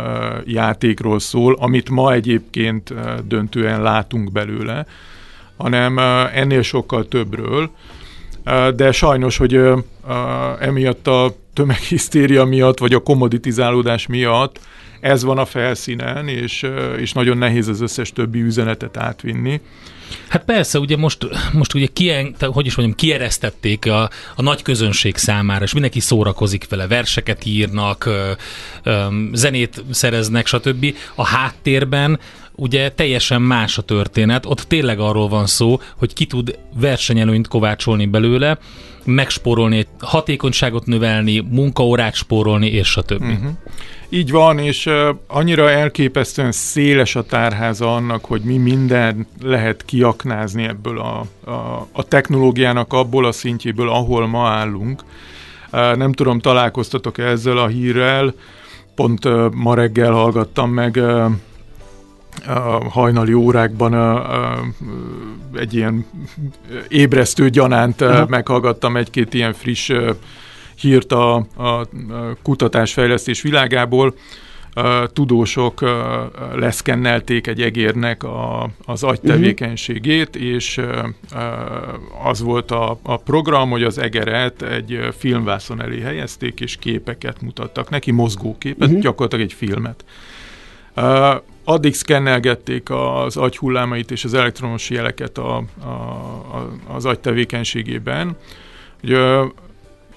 játékról 0.44 1.18
szól, 1.18 1.56
amit 1.60 1.90
ma 1.90 2.12
egyébként 2.12 2.90
uh, 2.90 3.18
döntően 3.24 3.82
látunk 3.82 4.32
belőle, 4.32 4.86
hanem 5.56 5.96
uh, 5.96 6.38
ennél 6.38 6.62
sokkal 6.62 7.08
többről. 7.08 7.70
De 8.76 8.92
sajnos, 8.92 9.36
hogy 9.36 9.60
emiatt 10.60 11.06
a 11.06 11.34
tömeghisztéria 11.52 12.44
miatt, 12.44 12.78
vagy 12.78 12.94
a 12.94 13.02
komoditizálódás 13.02 14.06
miatt 14.06 14.60
ez 15.04 15.22
van 15.22 15.38
a 15.38 15.44
felszínen, 15.44 16.28
és, 16.28 16.66
és 16.98 17.12
nagyon 17.12 17.38
nehéz 17.38 17.68
az 17.68 17.80
összes 17.80 18.12
többi 18.12 18.40
üzenetet 18.40 18.96
átvinni. 18.96 19.60
Hát 20.28 20.44
persze, 20.44 20.78
ugye 20.78 20.96
most, 20.96 21.26
most 21.52 21.74
ugye 21.74 21.86
kien, 21.92 22.34
hogy 22.40 22.66
is 22.66 22.74
mondjam, 22.74 22.96
kieresztették 22.96 23.86
a, 23.86 24.10
a 24.36 24.42
nagy 24.42 24.62
közönség 24.62 25.16
számára, 25.16 25.64
és 25.64 25.72
mindenki 25.72 26.00
szórakozik 26.00 26.68
vele, 26.68 26.86
verseket 26.86 27.44
írnak, 27.46 28.08
zenét 29.32 29.84
szereznek, 29.90 30.46
stb. 30.46 30.96
A 31.14 31.26
háttérben 31.26 32.20
ugye 32.56 32.90
teljesen 32.90 33.42
más 33.42 33.78
a 33.78 33.82
történet, 33.82 34.46
ott 34.46 34.60
tényleg 34.60 34.98
arról 34.98 35.28
van 35.28 35.46
szó, 35.46 35.80
hogy 35.96 36.12
ki 36.12 36.26
tud 36.26 36.58
versenyelőnyt 36.74 37.48
kovácsolni 37.48 38.06
belőle, 38.06 38.58
megspórolni, 39.04 39.86
hatékonyságot 39.98 40.86
növelni, 40.86 41.40
munkaórát 41.50 42.14
spórolni, 42.14 42.66
és 42.66 42.88
stb. 42.88 43.22
Uh-huh. 43.22 43.50
Így 44.08 44.30
van, 44.30 44.58
és 44.58 44.90
annyira 45.26 45.70
elképesztően 45.70 46.52
széles 46.52 47.16
a 47.16 47.22
tárháza 47.22 47.94
annak, 47.94 48.24
hogy 48.24 48.40
mi 48.42 48.56
minden 48.56 49.26
lehet 49.42 49.84
kiaknázni 49.84 50.62
ebből 50.62 50.98
a, 50.98 51.26
a, 51.50 51.88
a 51.92 52.02
technológiának 52.02 52.92
abból 52.92 53.24
a 53.24 53.32
szintjéből, 53.32 53.88
ahol 53.88 54.26
ma 54.26 54.48
állunk. 54.48 55.02
Nem 55.70 56.12
tudom, 56.12 56.38
találkoztatok 56.38 57.18
ezzel 57.18 57.58
a 57.58 57.66
hírrel, 57.66 58.34
pont 58.94 59.28
ma 59.54 59.74
reggel 59.74 60.12
hallgattam 60.12 60.70
meg 60.70 61.00
a 62.46 62.88
hajnali 62.90 63.32
órákban 63.32 63.92
a, 63.92 64.32
a, 64.54 64.64
egy 65.54 65.74
ilyen 65.74 66.06
ébresztő 66.88 67.50
gyanánt 67.50 68.00
Aha. 68.00 68.26
meghallgattam 68.28 68.96
egy-két 68.96 69.34
ilyen 69.34 69.52
friss 69.52 69.92
hírt 70.74 71.12
a, 71.12 71.34
a 71.56 71.86
kutatásfejlesztés 72.42 73.42
világából. 73.42 74.14
Tudósok 75.12 75.80
leszkennelték 76.54 77.46
egy 77.46 77.62
egérnek 77.62 78.22
a, 78.22 78.70
az 78.84 79.02
agytevékenységét, 79.02 80.36
uh-huh. 80.36 80.50
és 80.50 80.80
az 82.24 82.40
volt 82.40 82.70
a, 82.70 82.98
a 83.02 83.16
program, 83.16 83.70
hogy 83.70 83.82
az 83.82 83.98
egeret 83.98 84.62
egy 84.62 84.98
filmvászon 85.18 85.82
elé 85.82 86.00
helyezték, 86.00 86.60
és 86.60 86.76
képeket 86.76 87.42
mutattak 87.42 87.90
neki, 87.90 88.10
mozgóképet, 88.10 88.88
uh-huh. 88.88 89.02
gyakorlatilag 89.02 89.44
egy 89.44 89.52
filmet 89.52 90.04
addig 91.64 91.94
szkennelgették 91.94 92.90
az 92.90 93.36
agyhullámait 93.36 94.10
és 94.10 94.24
az 94.24 94.34
elektromos 94.34 94.90
jeleket 94.90 95.38
a, 95.38 95.56
a, 95.80 95.88
a, 95.88 96.70
az 96.94 97.04
agy 97.04 97.20
tevékenységében, 97.20 98.36
hogy 99.00 99.18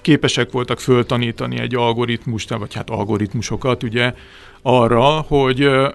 képesek 0.00 0.50
voltak 0.50 0.80
föltanítani 0.80 1.58
egy 1.58 1.74
algoritmust, 1.74 2.54
vagy 2.54 2.74
hát 2.74 2.90
algoritmusokat 2.90 3.82
ugye 3.82 4.14
arra, 4.62 5.04
hogy 5.08 5.62
ö, 5.62 5.88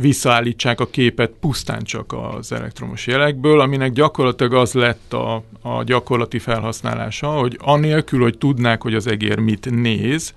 visszaállítsák 0.00 0.80
a 0.80 0.86
képet 0.86 1.32
pusztán 1.40 1.82
csak 1.82 2.14
az 2.32 2.52
elektromos 2.52 3.06
jelekből, 3.06 3.60
aminek 3.60 3.92
gyakorlatilag 3.92 4.54
az 4.54 4.72
lett 4.72 5.12
a, 5.12 5.42
a 5.62 5.82
gyakorlati 5.82 6.38
felhasználása, 6.38 7.28
hogy 7.28 7.58
anélkül, 7.60 8.20
hogy 8.20 8.38
tudnák, 8.38 8.82
hogy 8.82 8.94
az 8.94 9.06
egér 9.06 9.38
mit 9.38 9.70
néz, 9.70 10.34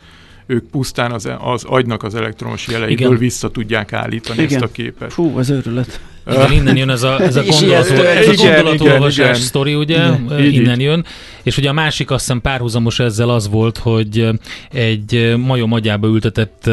ők 0.52 0.70
pusztán 0.70 1.12
az, 1.12 1.30
az 1.40 1.64
agynak 1.64 2.04
az 2.04 2.16
elektromos 2.16 2.68
jeleiből 2.68 3.08
Igen. 3.08 3.18
vissza 3.18 3.52
tudják 3.52 3.94
állítani 3.94 4.42
Igen. 4.42 4.56
ezt 4.56 4.64
a 4.64 4.72
képet. 4.72 5.14
Fú, 5.14 5.38
az 5.38 5.50
őrület. 5.50 6.02
Igen, 6.32 6.52
innen 6.52 6.78
jön 6.78 6.90
ez 6.90 7.04
a, 7.04 7.22
ez 7.22 7.36
a, 7.36 7.44
gondolatol, 7.44 8.08
ez 8.08 8.28
a 8.28 8.36
gondolatolvasás 8.36 9.38
sztori, 9.38 9.76
ugye, 9.76 10.08
igen. 10.38 10.52
innen 10.52 10.80
jön. 10.80 11.06
És 11.44 11.58
ugye 11.58 11.70
a 11.70 11.74
másik 11.74 12.12
azt 12.12 12.20
hiszem 12.20 12.42
párhuzamos 12.42 13.00
ezzel 13.00 13.30
az 13.30 13.50
volt, 13.50 13.78
hogy 13.78 14.28
egy 14.72 15.36
majom 15.38 15.72
agyába 15.72 16.08
ültetett 16.08 16.70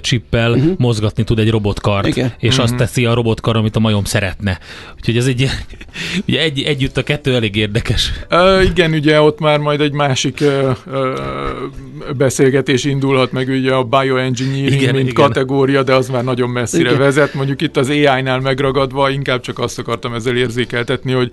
csippel 0.00 0.52
uh-huh. 0.52 0.72
mozgatni 0.76 1.24
tud 1.24 1.38
egy 1.38 1.50
robotkart, 1.50 2.06
igen. 2.06 2.32
és 2.38 2.48
uh-huh. 2.48 2.62
azt 2.62 2.72
mhm. 2.72 2.82
teszi 2.82 3.04
a 3.04 3.14
robotkar, 3.14 3.56
amit 3.56 3.76
a 3.76 3.78
majom 3.78 4.04
szeretne. 4.04 4.58
Úgyhogy 4.96 5.16
ez 5.16 5.26
egy, 5.26 5.50
ugye 6.28 6.40
egy, 6.40 6.62
együtt 6.62 6.96
a 6.96 7.02
kettő 7.02 7.34
elég 7.34 7.56
érdekes. 7.56 8.12
Uh, 8.30 8.64
igen, 8.64 8.92
ugye 8.92 9.20
ott 9.20 9.40
már 9.40 9.58
majd 9.58 9.80
egy 9.80 9.92
másik 9.92 10.38
uh, 10.40 10.76
uh, 10.86 12.14
beszélgetés 12.16 12.84
indulhat 12.84 13.32
meg, 13.32 13.48
ugye 13.48 13.72
a 13.72 13.84
bioengineering, 13.84 14.80
igen, 14.80 14.94
mint 14.94 15.08
igen. 15.08 15.24
kategória, 15.24 15.82
de 15.82 15.94
az 15.94 16.08
már 16.08 16.24
nagyon 16.24 16.50
messzire 16.50 16.88
igen. 16.88 16.98
vezet. 16.98 17.34
Mondjuk 17.34 17.60
itt 17.60 17.76
az 17.76 17.88
AI-nál 17.88 18.40
megragadva, 18.78 19.10
inkább 19.10 19.40
csak 19.40 19.58
azt 19.58 19.78
akartam 19.78 20.14
ezzel 20.14 20.36
érzékeltetni, 20.36 21.12
hogy 21.12 21.32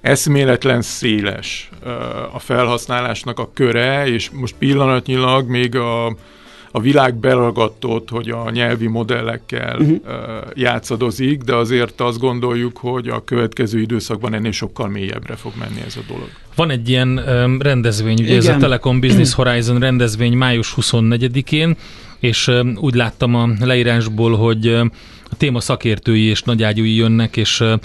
eszméletlen 0.00 0.82
széles 0.82 1.70
a 2.32 2.38
felhasználásnak 2.38 3.38
a 3.38 3.50
köre, 3.54 4.06
és 4.06 4.30
most 4.30 4.54
pillanatnyilag 4.58 5.48
még 5.48 5.76
a, 5.76 6.06
a 6.70 6.80
világ 6.80 7.14
belagatott, 7.14 8.08
hogy 8.08 8.28
a 8.28 8.50
nyelvi 8.50 8.86
modellekkel 8.86 9.78
uh-huh. 9.78 9.96
játszadozik, 10.54 11.42
de 11.42 11.54
azért 11.54 12.00
azt 12.00 12.18
gondoljuk, 12.18 12.76
hogy 12.76 13.08
a 13.08 13.24
következő 13.24 13.80
időszakban 13.80 14.34
ennél 14.34 14.52
sokkal 14.52 14.88
mélyebbre 14.88 15.34
fog 15.34 15.52
menni 15.58 15.80
ez 15.86 15.96
a 15.96 16.04
dolog. 16.08 16.28
Van 16.54 16.70
egy 16.70 16.88
ilyen 16.88 17.18
um, 17.28 17.60
rendezvény, 17.60 18.18
ugye 18.20 18.24
Igen. 18.24 18.36
ez 18.36 18.46
a 18.46 18.56
Telecom 18.56 19.00
Business 19.00 19.34
Horizon 19.34 19.78
rendezvény 19.78 20.36
május 20.36 20.74
24-én, 20.80 21.76
és 22.18 22.46
um, 22.46 22.76
úgy 22.80 22.94
láttam 22.94 23.34
a 23.34 23.48
leírásból, 23.60 24.36
hogy 24.36 24.68
um, 24.68 24.90
téma 25.36 25.60
szakértői 25.60 26.22
és 26.22 26.42
nagyágyúi 26.42 26.94
jönnek, 26.94 27.36
és 27.36 27.60
uh-huh. 27.60 27.78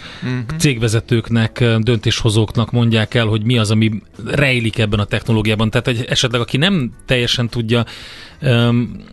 cégvezetőknek, 0.57 1.63
döntéshozóknak 1.79 2.71
mondják 2.71 3.13
el, 3.13 3.25
hogy 3.25 3.43
mi 3.43 3.57
az, 3.57 3.71
ami 3.71 4.01
rejlik 4.25 4.77
ebben 4.77 4.99
a 4.99 5.05
technológiában. 5.05 5.69
Tehát 5.69 5.85
hogy 5.85 6.05
esetleg 6.09 6.41
aki 6.41 6.57
nem 6.57 6.91
teljesen 7.05 7.49
tudja 7.49 7.85
um, 8.41 9.03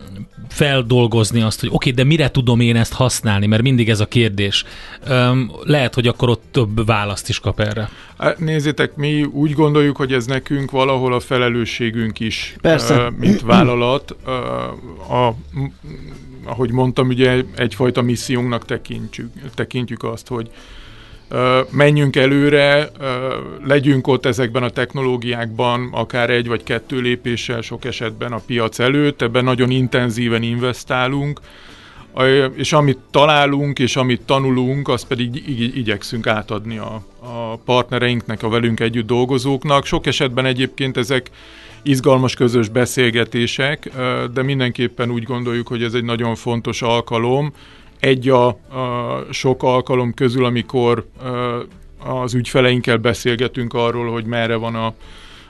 feldolgozni 0.49 1.41
azt, 1.41 1.59
hogy 1.59 1.69
oké, 1.69 1.89
okay, 1.89 2.03
de 2.03 2.09
mire 2.09 2.31
tudom 2.31 2.59
én 2.59 2.75
ezt 2.75 2.93
használni, 2.93 3.45
mert 3.45 3.61
mindig 3.61 3.89
ez 3.89 3.99
a 3.99 4.05
kérdés. 4.05 4.63
Um, 5.09 5.51
lehet, 5.63 5.93
hogy 5.93 6.07
akkor 6.07 6.29
ott 6.29 6.43
több 6.51 6.85
választ 6.85 7.29
is 7.29 7.39
kap 7.39 7.59
erre. 7.59 7.89
Nézzétek, 8.37 8.95
mi 8.95 9.23
úgy 9.23 9.51
gondoljuk, 9.51 9.97
hogy 9.97 10.13
ez 10.13 10.25
nekünk 10.25 10.71
valahol 10.71 11.13
a 11.13 11.19
felelősségünk 11.19 12.19
is, 12.19 12.55
Persze. 12.61 12.95
Uh, 12.95 13.17
mint 13.17 13.41
vállalat. 13.41 14.15
Uh, 14.25 15.25
a, 15.25 15.35
ahogy 16.47 16.71
mondtam, 16.71 17.07
ugye 17.07 17.43
egyfajta 17.55 18.01
missziónknak 18.01 18.65
tekintjük, 18.65 19.31
tekintjük 19.53 20.03
azt, 20.03 20.27
hogy 20.27 20.49
menjünk 21.69 22.15
előre, 22.15 22.91
legyünk 23.63 24.07
ott 24.07 24.25
ezekben 24.25 24.63
a 24.63 24.69
technológiákban, 24.69 25.89
akár 25.91 26.29
egy 26.29 26.47
vagy 26.47 26.63
kettő 26.63 26.99
lépéssel 26.99 27.61
sok 27.61 27.85
esetben 27.85 28.31
a 28.31 28.41
piac 28.45 28.79
előtt, 28.79 29.21
ebben 29.21 29.43
nagyon 29.43 29.69
intenzíven 29.69 30.43
investálunk, 30.43 31.39
és 32.55 32.73
amit 32.73 32.99
találunk, 33.11 33.79
és 33.79 33.95
amit 33.95 34.21
tanulunk, 34.21 34.87
azt 34.87 35.07
pedig 35.07 35.47
igyekszünk 35.77 36.27
átadni 36.27 36.77
a, 36.77 37.03
a 37.19 37.55
partnereinknek, 37.55 38.43
a 38.43 38.49
velünk 38.49 38.79
együtt 38.79 39.07
dolgozóknak. 39.07 39.85
Sok 39.85 40.05
esetben 40.05 40.45
egyébként 40.45 40.97
ezek 40.97 41.29
izgalmas 41.87 42.33
közös 42.33 42.69
beszélgetések, 42.69 43.91
de 44.33 44.41
mindenképpen 44.43 45.11
úgy 45.11 45.23
gondoljuk, 45.23 45.67
hogy 45.67 45.83
ez 45.83 45.93
egy 45.93 46.03
nagyon 46.03 46.35
fontos 46.35 46.81
alkalom, 46.81 47.53
egy 47.99 48.29
a, 48.29 48.47
a 48.47 49.25
sok 49.31 49.63
alkalom 49.63 50.13
közül, 50.13 50.45
amikor 50.45 51.05
az 51.99 52.33
ügyfeleinkkel 52.33 52.97
beszélgetünk 52.97 53.73
arról, 53.73 54.11
hogy 54.11 54.25
merre 54.25 54.55
van 54.55 54.75
a, 54.75 54.93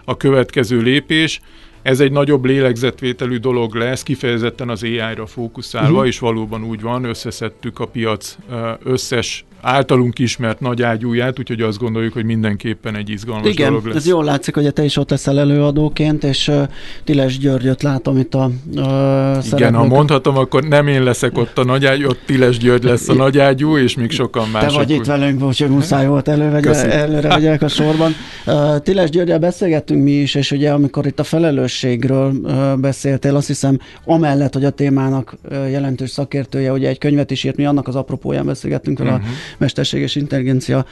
a 0.06 0.18
következő 0.18 0.82
lépés. 0.82 1.42
Ez 1.82 2.00
egy 2.00 2.12
nagyobb 2.12 2.46
lélegzetvételű 2.46 3.38
dolog 3.38 3.76
lesz, 3.76 4.04
kifejezetten 4.04 4.70
az 4.70 4.84
AI-ra 4.84 5.26
fókuszálva, 5.26 5.90
uh-huh. 5.90 6.08
és 6.08 6.20
valóban 6.20 6.64
úgy 6.64 6.82
van, 6.82 7.04
összeszedtük 7.04 7.80
a 7.80 7.86
piac 7.86 8.38
összes 8.84 9.46
általunk 9.62 10.20
ismert 10.20 10.60
nagy 10.60 10.82
ágyúját, 10.82 11.40
úgyhogy 11.40 11.62
azt 11.62 11.78
gondoljuk, 11.78 12.14
hogy 12.14 12.26
mindenképpen 12.26 12.96
egy 12.96 13.10
izgalmas 13.10 13.52
Igen, 13.52 13.68
dolog 13.68 13.86
lesz. 13.86 13.96
ez 13.96 14.08
jól 14.08 14.24
látszik, 14.24 14.56
hogy 14.56 14.74
te 14.74 14.84
is 14.84 14.98
ott 14.98 15.10
leszel 15.10 15.40
előadóként, 15.40 16.24
és 16.24 16.48
uh, 16.48 16.62
Tiles 17.04 17.38
Györgyöt 17.38 17.84
látom 17.84 18.18
itt 18.18 18.34
a 18.34 18.52
uh, 18.76 19.46
Igen, 19.52 19.76
ha 19.76 19.86
mondhatom, 19.86 20.38
akkor 20.38 20.64
nem 20.64 20.88
én 20.88 21.04
leszek 21.04 21.38
ott 21.38 21.58
a 21.58 21.64
nagy 21.64 21.86
ágyú, 21.86 22.08
ott 22.08 22.20
Tiles 22.26 22.58
György 22.58 22.84
lesz 22.84 23.10
a 23.10 23.14
nagy 23.14 23.40
ágyú, 23.40 23.78
és 23.78 23.96
még 23.96 24.12
sokan 24.12 24.50
mások. 24.50 24.70
Te 24.70 24.76
vagy 24.76 24.90
itt 24.90 25.06
velünk, 25.06 25.44
úgyhogy 25.44 25.70
muszáj 25.70 26.08
volt 26.08 26.28
elővegye, 26.28 26.92
előre 26.92 27.28
vegyek 27.28 27.62
a 27.62 27.68
sorban. 27.68 28.12
Uh, 28.46 28.80
Tiles 28.80 29.10
Györgyel 29.10 29.40
beszélgettünk 29.40 30.04
mi 30.04 30.12
is, 30.12 30.36
és 30.36 30.52
ugye 30.52 30.72
amikor 30.72 31.06
itt 31.06 31.20
a 31.20 31.24
felelősségről 31.24 32.32
uh, 32.44 32.78
beszéltél, 32.78 33.36
azt 33.36 33.48
hiszem, 33.48 33.80
amellett, 34.06 34.54
hogy 34.54 34.66
a 34.66 34.70
témának 34.70 35.36
uh, 35.50 35.72
jelentős 35.72 36.10
szakértője, 36.10 36.72
ugye 36.72 36.90
egy 36.90 36.98
könyvet 36.98 37.32
is 37.32 37.44
írt, 37.44 37.56
mi 37.56 37.66
annak 37.66 37.88
az 37.88 37.96
apropóján 37.96 38.46
beszélgettünk 38.46 38.98
vele 38.98 39.12
uh-huh. 39.12 39.28
Mesterséges 39.58 40.16
intelligencia 40.16 40.86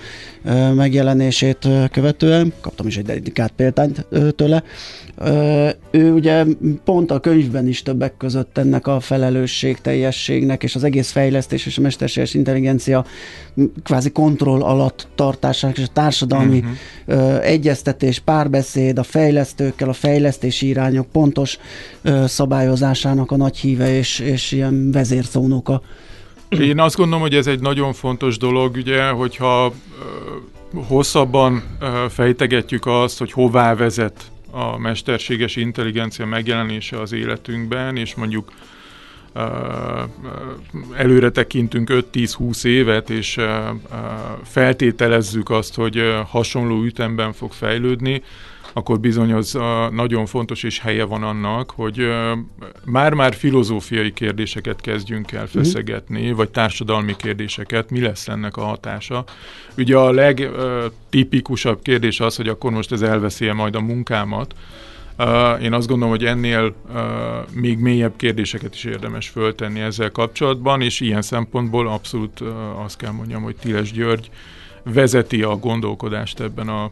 megjelenését 0.76 1.68
követően, 1.92 2.54
kaptam 2.62 2.88
is 2.88 2.98
egy 2.98 3.06
dedikált 3.06 3.54
példányt 3.56 4.06
tőle. 4.36 4.64
Ő 5.92 6.12
ugye 6.12 6.46
pont 6.84 7.12
a 7.12 7.20
könyvben 7.20 7.68
is 7.68 7.84
többek 7.84 8.18
között 8.18 8.58
ennek 8.58 8.88
a 8.88 9.00
felelősség 9.00 9.82
teljességnek 9.82 10.64
és 10.64 10.76
az 10.76 10.84
egész 10.84 11.12
fejlesztés 11.12 11.66
és 11.66 11.78
a 11.78 11.82
mesterséges 11.82 12.34
intelligencia 12.34 13.06
kvázi 13.84 14.12
kontroll 14.12 14.62
alatt 14.62 15.08
tartásának 15.16 15.78
és 15.78 15.84
a 15.84 15.92
társadalmi 15.94 16.64
uh-huh. 17.08 17.46
egyeztetés, 17.46 18.20
párbeszéd, 18.20 18.98
a 18.98 19.04
fejlesztőkkel, 19.04 19.90
a 19.90 19.94
fejlesztési 19.94 20.68
irányok 20.68 21.08
pontos 21.12 21.58
szabályozásának 22.26 23.32
a 23.32 23.38
nagy 23.38 23.58
híve 23.58 23.98
és, 23.98 24.20
és 24.20 24.52
ilyen 24.52 24.92
vezérszónoka. 24.92 25.82
Én 26.50 26.80
azt 26.80 26.96
gondolom, 26.96 27.22
hogy 27.22 27.36
ez 27.36 27.48
egy 27.48 27.60
nagyon 27.60 27.94
fontos 27.94 28.38
dolog, 28.38 28.76
ugye, 28.76 29.10
hogyha 29.10 29.74
hosszabban 30.88 31.64
fejtegetjük 32.10 32.86
azt, 32.86 33.18
hogy 33.18 33.32
hová 33.32 33.76
vezet 33.76 34.32
a 34.52 34.78
mesterséges 34.78 35.56
intelligencia 35.56 36.26
megjelenése 36.26 37.00
az 37.00 37.12
életünkben, 37.12 37.98
és 37.98 38.16
mondjuk 38.16 38.52
előre 40.96 41.30
tekintünk 41.30 42.06
5-10-20 42.14 42.66
évet, 42.66 43.10
és 43.10 43.38
feltételezzük 44.44 45.50
azt, 45.50 45.76
hogy 45.76 46.14
hasonló 46.28 46.84
ütemben 46.84 47.34
fog 47.34 47.52
fejlődni, 47.52 48.24
akkor 48.78 49.00
bizony 49.00 49.34
az 49.34 49.58
nagyon 49.92 50.26
fontos 50.26 50.64
és 50.64 50.80
helye 50.80 51.04
van 51.04 51.24
annak, 51.24 51.72
hogy 51.72 52.08
már-már 52.86 53.34
filozófiai 53.34 54.14
kérdéseket 54.14 54.82
kezdjünk 54.82 55.32
el 55.32 55.44
mhm. 55.44 55.58
feszegetni, 55.58 56.32
vagy 56.32 56.50
társadalmi 56.50 57.16
kérdéseket, 57.16 57.90
mi 57.90 58.02
lesz 58.02 58.28
ennek 58.28 58.58
a 58.58 58.62
hatása. 58.62 59.24
Ugye 59.78 59.98
a 59.98 60.12
legtipikusabb 60.12 61.82
kérdés 61.82 62.20
az, 62.20 62.36
hogy 62.36 62.48
akkor 62.48 62.72
most 62.72 62.92
ez 62.92 63.02
elveszi 63.02 63.52
majd 63.52 63.76
a 63.76 63.82
munkámat, 63.82 64.56
Uh, 65.18 65.64
én 65.64 65.74
azt 65.74 65.88
gondolom, 65.88 66.16
hogy 66.16 66.26
ennél 66.26 66.74
uh, 66.88 67.02
még 67.52 67.78
mélyebb 67.80 68.14
kérdéseket 68.16 68.74
is 68.74 68.84
érdemes 68.84 69.30
föltenni 69.30 69.80
ezzel 69.80 70.12
kapcsolatban, 70.12 70.82
és 70.82 71.00
ilyen 71.00 71.22
szempontból 71.22 71.88
abszolút 71.88 72.40
uh, 72.40 72.84
azt 72.84 72.98
kell 72.98 73.12
mondjam, 73.12 73.44
hogy 73.44 73.56
Tiles 73.56 73.92
György 73.92 74.30
vezeti 74.94 75.42
a 75.42 75.58
gondolkodást 75.58 76.40
ebben 76.40 76.68
a, 76.68 76.84
a, 76.84 76.92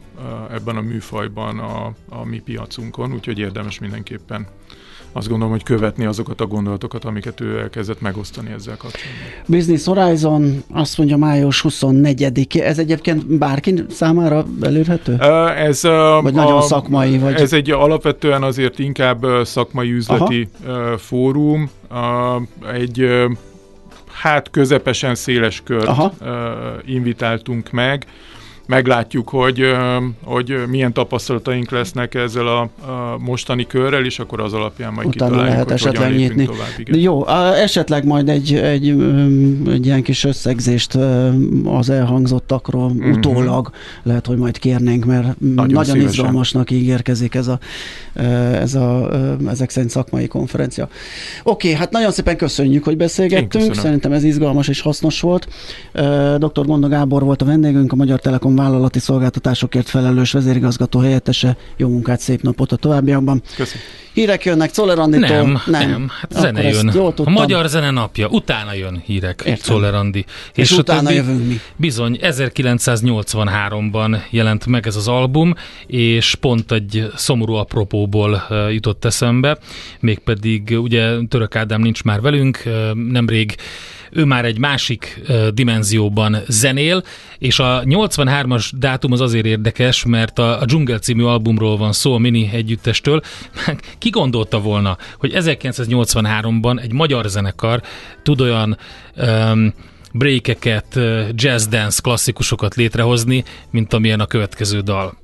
ebben 0.52 0.76
a 0.76 0.80
műfajban 0.80 1.58
a, 1.58 1.92
a 2.08 2.24
mi 2.24 2.38
piacunkon, 2.38 3.12
úgyhogy 3.12 3.38
érdemes 3.38 3.78
mindenképpen 3.78 4.46
azt 5.16 5.28
gondolom, 5.28 5.52
hogy 5.52 5.62
követni 5.62 6.04
azokat 6.04 6.40
a 6.40 6.46
gondolatokat, 6.46 7.04
amiket 7.04 7.40
ő 7.40 7.58
elkezdett 7.58 8.00
megosztani 8.00 8.50
ezzel 8.50 8.76
kapcsolatban. 8.76 9.26
Business 9.46 9.84
Horizon 9.84 10.62
azt 10.72 10.98
mondja 10.98 11.16
május 11.16 11.60
24 11.60 12.48
Ez 12.58 12.78
egyébként 12.78 13.38
bárki 13.38 13.84
számára 13.90 14.44
elérhető? 14.62 15.18
Ez, 15.56 15.82
vagy 15.82 15.92
a, 15.92 16.30
nagyon 16.30 16.62
szakmai? 16.62 17.18
Vagy... 17.18 17.34
Ez 17.34 17.52
egy 17.52 17.70
alapvetően 17.70 18.42
azért 18.42 18.78
inkább 18.78 19.26
szakmai 19.42 19.92
üzleti 19.92 20.48
Aha. 20.66 20.98
fórum. 20.98 21.70
Egy 22.72 23.08
hát 24.24 24.50
közepesen 24.50 25.14
széles 25.14 25.62
kört 25.64 25.86
Aha. 25.86 26.12
invitáltunk 26.84 27.70
meg 27.70 28.04
meglátjuk, 28.66 29.28
hogy, 29.28 29.62
hogy 30.24 30.54
milyen 30.68 30.92
tapasztalataink 30.92 31.70
lesznek 31.70 32.14
ezzel 32.14 32.46
a, 32.46 32.60
a 32.60 33.18
mostani 33.18 33.66
körrel, 33.66 34.04
és 34.04 34.18
akkor 34.18 34.40
az 34.40 34.52
alapján 34.52 34.92
majd 34.92 35.06
Utána 35.06 35.30
kitaláljuk, 35.30 35.52
lehet 35.52 35.64
hogy 35.64 35.72
esetleg 35.72 36.16
nyitni. 36.16 36.44
Tovább, 36.44 36.68
igen. 36.76 36.98
Jó, 37.00 37.26
esetleg 37.54 38.04
majd 38.04 38.28
egy, 38.28 38.54
egy, 38.54 38.88
egy 39.68 39.86
ilyen 39.86 40.02
kis 40.02 40.24
összegzést 40.24 40.98
az 41.64 41.90
elhangzottakról 41.90 42.90
uh-huh. 42.90 43.16
utólag 43.16 43.70
lehet, 44.02 44.26
hogy 44.26 44.36
majd 44.36 44.58
kérnénk, 44.58 45.04
mert 45.04 45.40
nagyon, 45.40 45.66
nagyon 45.66 45.84
szívesen. 45.84 46.08
izgalmasnak 46.08 46.70
ígérkezik 46.70 47.34
ez 47.34 47.48
a, 47.48 47.58
ez 48.52 48.74
a, 48.74 49.10
ezek 49.48 49.70
szerint 49.70 49.92
szakmai 49.92 50.26
konferencia. 50.26 50.88
Oké, 51.42 51.72
hát 51.72 51.90
nagyon 51.90 52.10
szépen 52.10 52.36
köszönjük, 52.36 52.84
hogy 52.84 52.96
beszélgettünk. 52.96 53.74
Szerintem 53.74 54.12
ez 54.12 54.24
izgalmas 54.24 54.68
és 54.68 54.80
hasznos 54.80 55.20
volt. 55.20 55.48
Dr. 56.38 56.66
Gonda 56.66 56.88
Gábor 56.88 57.22
volt 57.22 57.42
a 57.42 57.44
vendégünk, 57.44 57.92
a 57.92 57.96
Magyar 57.96 58.20
Telekom 58.20 58.53
vállalati 58.56 58.98
szolgáltatásokért 58.98 59.88
felelős 59.88 60.32
vezérigazgató 60.32 60.98
helyettese. 60.98 61.56
Jó 61.76 61.88
munkát, 61.88 62.20
szép 62.20 62.42
napot 62.42 62.72
a 62.72 62.76
továbbiakban. 62.76 63.42
Köszönöm. 63.56 63.82
Hírek 64.12 64.44
jönnek 64.44 64.70
Czoller 64.70 64.98
Anditól? 64.98 65.28
Nem, 65.28 65.60
nem, 65.66 65.90
nem. 65.90 66.10
Hát 66.20 66.32
zene 66.32 66.62
jön. 66.62 66.88
A 67.16 67.30
magyar 67.30 67.68
zene 67.68 67.90
napja. 67.90 68.28
Utána 68.28 68.72
jön 68.72 69.02
hírek 69.04 69.42
Értem. 69.44 69.62
Czoller 69.62 69.94
Andi. 69.94 70.24
És, 70.54 70.70
és 70.70 70.78
utána 70.78 71.00
többi, 71.00 71.14
jövünk 71.14 71.46
mi. 71.46 71.60
Bizony, 71.76 72.18
1983-ban 72.22 74.18
jelent 74.30 74.66
meg 74.66 74.86
ez 74.86 74.96
az 74.96 75.08
album, 75.08 75.54
és 75.86 76.34
pont 76.34 76.72
egy 76.72 77.10
szomorú 77.16 77.52
apropóból 77.52 78.46
jutott 78.70 79.04
eszembe, 79.04 79.58
mégpedig 80.00 80.78
ugye 80.80 81.16
Török 81.28 81.56
Ádám 81.56 81.80
nincs 81.80 82.02
már 82.02 82.20
velünk, 82.20 82.62
nemrég 83.10 83.56
ő 84.14 84.24
már 84.24 84.44
egy 84.44 84.58
másik 84.58 85.22
dimenzióban 85.54 86.36
zenél, 86.48 87.02
és 87.38 87.58
a 87.58 87.82
83-as 87.84 88.70
dátum 88.78 89.12
az 89.12 89.20
azért 89.20 89.46
érdekes, 89.46 90.04
mert 90.04 90.38
a, 90.38 90.60
a 90.60 90.64
Jungle 90.66 90.98
című 90.98 91.22
albumról 91.22 91.76
van 91.76 91.92
szó, 91.92 92.14
a 92.14 92.18
Mini 92.18 92.50
együttestől. 92.52 93.20
Ki 93.98 94.10
gondolta 94.10 94.60
volna, 94.60 94.96
hogy 95.18 95.32
1983-ban 95.34 96.80
egy 96.82 96.92
magyar 96.92 97.26
zenekar 97.26 97.82
tud 98.22 98.40
olyan 98.40 98.78
um, 99.16 99.74
breakeket, 100.12 101.00
jazz 101.34 101.66
dance 101.66 102.00
klasszikusokat 102.02 102.74
létrehozni, 102.74 103.44
mint 103.70 103.92
amilyen 103.92 104.20
a 104.20 104.26
következő 104.26 104.80
dal. 104.80 105.16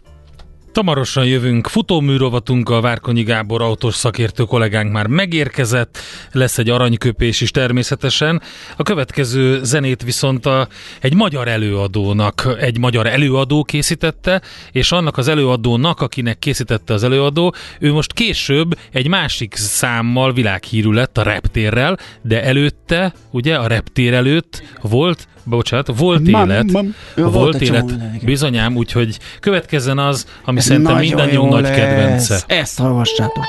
Tamarosan 0.73 1.27
jövünk, 1.27 1.67
futóműrovatunk 1.67 2.69
a 2.69 2.81
Várkonyi 2.81 3.23
Gábor 3.23 3.63
autós 3.63 3.95
szakértő 3.95 4.45
kollégánk 4.45 4.93
már 4.93 5.07
megérkezett, 5.07 5.99
lesz 6.33 6.59
egy 6.59 6.69
aranyköpés 6.69 7.41
is 7.41 7.51
természetesen. 7.51 8.43
A 8.77 8.83
következő 8.83 9.65
zenét 9.65 10.03
viszont 10.03 10.47
a, 10.47 10.69
egy 11.01 11.15
magyar 11.15 11.49
előadónak, 11.49 12.57
egy 12.61 12.79
magyar 12.79 13.07
előadó 13.07 13.65
készítette, 13.65 14.43
és 14.73 14.93
annak 14.93 15.17
az 15.17 15.29
előadónak, 15.29 16.01
akinek 16.01 16.39
készítette 16.39 16.95
az 16.95 17.03
előadó, 17.03 17.55
ő 17.79 17.93
most 17.93 18.13
később 18.13 18.79
egy 18.93 19.09
másik 19.09 19.55
számmal 19.55 20.33
világhírű 20.33 20.91
lett 20.91 21.19
a 21.19 21.23
reptérrel, 21.23 21.99
de 22.23 22.45
előtte, 22.45 23.13
ugye 23.31 23.57
a 23.57 23.67
reptér 23.67 24.15
előtt 24.15 24.63
volt 24.81 25.29
bocsánat, 25.44 25.87
volt 25.96 26.31
mam, 26.31 26.50
élet, 26.50 26.72
mam. 26.72 26.94
Jó, 27.16 27.22
volt, 27.22 27.35
volt 27.35 27.61
élet, 27.61 28.24
bizonyám, 28.24 28.76
úgyhogy 28.76 29.18
következzen 29.40 29.98
az, 29.98 30.26
ami 30.44 30.59
Ez 30.59 30.64
szerintem 30.64 30.96
mindannyiunk 30.96 31.53
nagy 31.53 31.62
lesz. 31.62 31.76
kedvence. 31.76 32.40
Ezt 32.46 32.79
hallgassátok. 32.79 33.44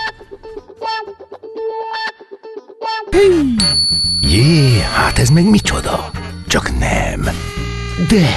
Jé, 4.21 4.79
hát 4.93 5.19
ez 5.19 5.29
meg 5.29 5.49
micsoda? 5.49 6.11
Csak 6.47 6.79
nem. 6.79 7.21
De, 8.09 8.27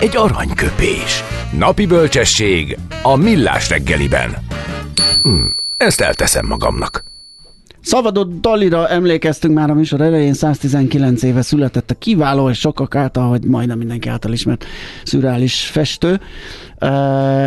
egy 0.00 0.16
aranyköpés. 0.16 1.22
Napi 1.58 1.86
bölcsesség 1.86 2.78
a 3.02 3.16
millás 3.16 3.68
reggeliben. 3.68 4.36
Hm, 5.22 5.44
ezt 5.76 6.00
elteszem 6.00 6.46
magamnak. 6.46 7.04
Szabadott 7.86 8.40
Dalira 8.40 8.88
emlékeztünk 8.88 9.54
már 9.54 9.70
a 9.70 9.74
műsor 9.74 10.00
elején, 10.00 10.32
119 10.34 11.22
éve 11.22 11.42
született 11.42 11.90
a 11.90 11.94
kiváló 11.94 12.50
és 12.50 12.58
sokak 12.58 12.94
által, 12.94 13.28
hogy 13.28 13.44
majdnem 13.44 13.78
mindenki 13.78 14.08
által 14.08 14.32
ismert 14.32 14.64
szürreális 15.04 15.64
festő, 15.64 16.20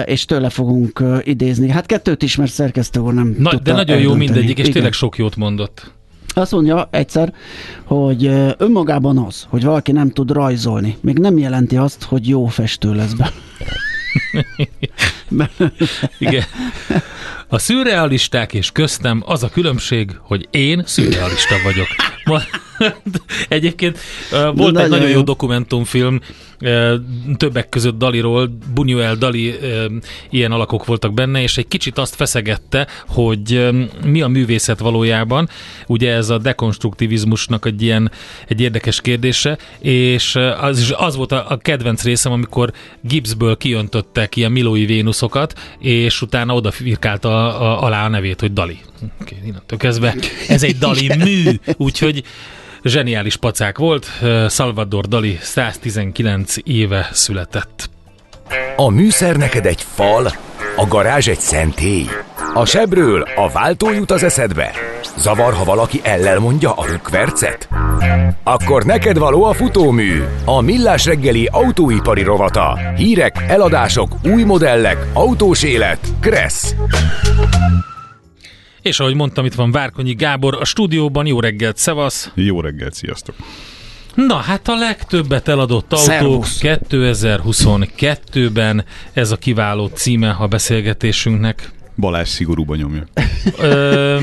és 0.05 0.25
tőle 0.25 0.49
fogunk 0.49 1.03
idézni. 1.23 1.69
Hát 1.69 1.85
kettőt 1.85 2.23
ismert 2.23 2.51
szerkesztő 2.51 2.99
úr 2.99 3.13
nem 3.13 3.35
Na, 3.39 3.55
De 3.63 3.73
nagyon 3.73 3.99
jó 3.99 4.13
mindegyik, 4.13 4.57
és 4.57 4.59
Igen. 4.59 4.71
tényleg 4.71 4.93
sok 4.93 5.17
jót 5.17 5.35
mondott. 5.35 5.91
Azt 6.33 6.51
mondja 6.51 6.87
egyszer, 6.91 7.33
hogy 7.83 8.25
önmagában 8.57 9.17
az, 9.17 9.45
hogy 9.49 9.63
valaki 9.63 9.91
nem 9.91 10.09
tud 10.09 10.31
rajzolni, 10.31 10.97
még 11.01 11.17
nem 11.17 11.37
jelenti 11.37 11.77
azt, 11.77 12.03
hogy 12.03 12.27
jó 12.27 12.45
festő 12.45 12.93
lesz 12.93 13.13
be. 13.13 13.31
Igen. 16.17 16.43
A 17.47 17.57
szürrealisták 17.57 18.53
és 18.53 18.71
köztem 18.71 19.23
az 19.25 19.43
a 19.43 19.49
különbség, 19.49 20.15
hogy 20.21 20.47
én 20.51 20.83
szürrealista 20.85 21.55
vagyok. 21.63 21.87
Egyébként 23.47 23.99
uh, 24.31 24.57
volt 24.57 24.73
De 24.73 24.83
egy 24.83 24.89
nagyon 24.89 25.07
jó, 25.07 25.13
jó 25.13 25.21
dokumentumfilm, 25.21 26.19
uh, 26.61 26.93
többek 27.37 27.69
között 27.69 27.97
Daliról, 27.97 28.57
Buñuel 28.75 29.15
Dali 29.19 29.49
uh, 29.49 29.85
ilyen 30.29 30.51
alakok 30.51 30.85
voltak 30.85 31.13
benne, 31.13 31.41
és 31.41 31.57
egy 31.57 31.67
kicsit 31.67 31.97
azt 31.97 32.15
feszegette, 32.15 32.87
hogy 33.07 33.53
um, 33.53 33.89
mi 34.05 34.21
a 34.21 34.27
művészet 34.27 34.79
valójában. 34.79 35.49
Ugye 35.87 36.13
ez 36.13 36.29
a 36.29 36.37
dekonstruktivizmusnak 36.37 37.65
egy 37.65 37.81
ilyen 37.81 38.11
egy 38.47 38.61
érdekes 38.61 39.01
kérdése, 39.01 39.57
és 39.79 40.35
az, 40.59 40.93
az 40.97 41.15
volt 41.15 41.31
a, 41.31 41.45
a 41.49 41.57
kedvenc 41.57 42.03
részem, 42.03 42.31
amikor 42.31 42.71
Gibbsből 43.01 43.57
kiöntöttek 43.57 44.35
ilyen 44.35 44.51
Milói 44.51 44.85
Vénuszokat, 44.89 45.59
és 45.79 46.21
utána 46.21 46.53
odafirkálta 46.53 47.29
a, 47.29 47.61
a, 47.61 47.83
alá 47.83 48.05
a 48.05 48.09
nevét, 48.09 48.39
hogy 48.39 48.53
Dali. 48.53 48.79
Okay, 49.21 49.37
innentől 49.45 49.79
kezdve 49.79 50.15
ez 50.47 50.63
egy 50.63 50.77
Dali 50.77 51.07
mű, 51.17 51.51
úgyhogy 51.77 52.23
zseniális 52.83 53.35
pacák 53.35 53.77
volt. 53.77 54.07
Salvador 54.49 55.07
Dali 55.07 55.37
119 55.41 56.55
éve 56.63 57.09
született. 57.11 57.89
A 58.75 58.89
műszer 58.89 59.35
neked 59.35 59.65
egy 59.65 59.85
fal, 59.93 60.31
a 60.75 60.87
garázs 60.87 61.27
egy 61.27 61.39
szentély. 61.39 62.05
A 62.53 62.65
sebről 62.65 63.21
a 63.35 63.49
váltó 63.49 63.91
jut 63.91 64.11
az 64.11 64.23
eszedbe. 64.23 64.71
Zavar, 65.17 65.53
ha 65.53 65.63
valaki 65.63 65.99
ellel 66.03 66.39
mondja 66.39 66.71
a 66.71 66.85
rükvercet? 66.85 67.69
Akkor 68.43 68.83
neked 68.83 69.17
való 69.17 69.43
a 69.43 69.53
futómű, 69.53 70.23
a 70.45 70.61
millás 70.61 71.05
reggeli 71.05 71.49
autóipari 71.51 72.23
rovata. 72.23 72.79
Hírek, 72.95 73.45
eladások, 73.47 74.15
új 74.23 74.43
modellek, 74.43 74.97
autós 75.13 75.63
élet. 75.63 75.99
Kressz. 76.19 76.75
És 78.81 78.99
ahogy 78.99 79.15
mondtam, 79.15 79.45
itt 79.45 79.53
van 79.53 79.71
Várkonyi 79.71 80.13
Gábor 80.13 80.57
a 80.59 80.65
stúdióban. 80.65 81.25
Jó 81.25 81.39
reggelt, 81.39 81.77
szevasz! 81.77 82.31
Jó 82.35 82.61
reggelt, 82.61 82.93
sziasztok! 82.93 83.35
Na, 84.27 84.35
hát 84.35 84.67
a 84.67 84.75
legtöbbet 84.75 85.47
eladott 85.47 85.93
autók 85.93 86.45
2022-ben, 86.61 88.85
ez 89.13 89.31
a 89.31 89.35
kiváló 89.35 89.87
címe 89.87 90.35
a 90.39 90.47
beszélgetésünknek. 90.47 91.71
Balázs 91.95 92.29
szigorúban 92.29 92.77
nyomja. 92.77 93.03
Ö, 93.59 94.17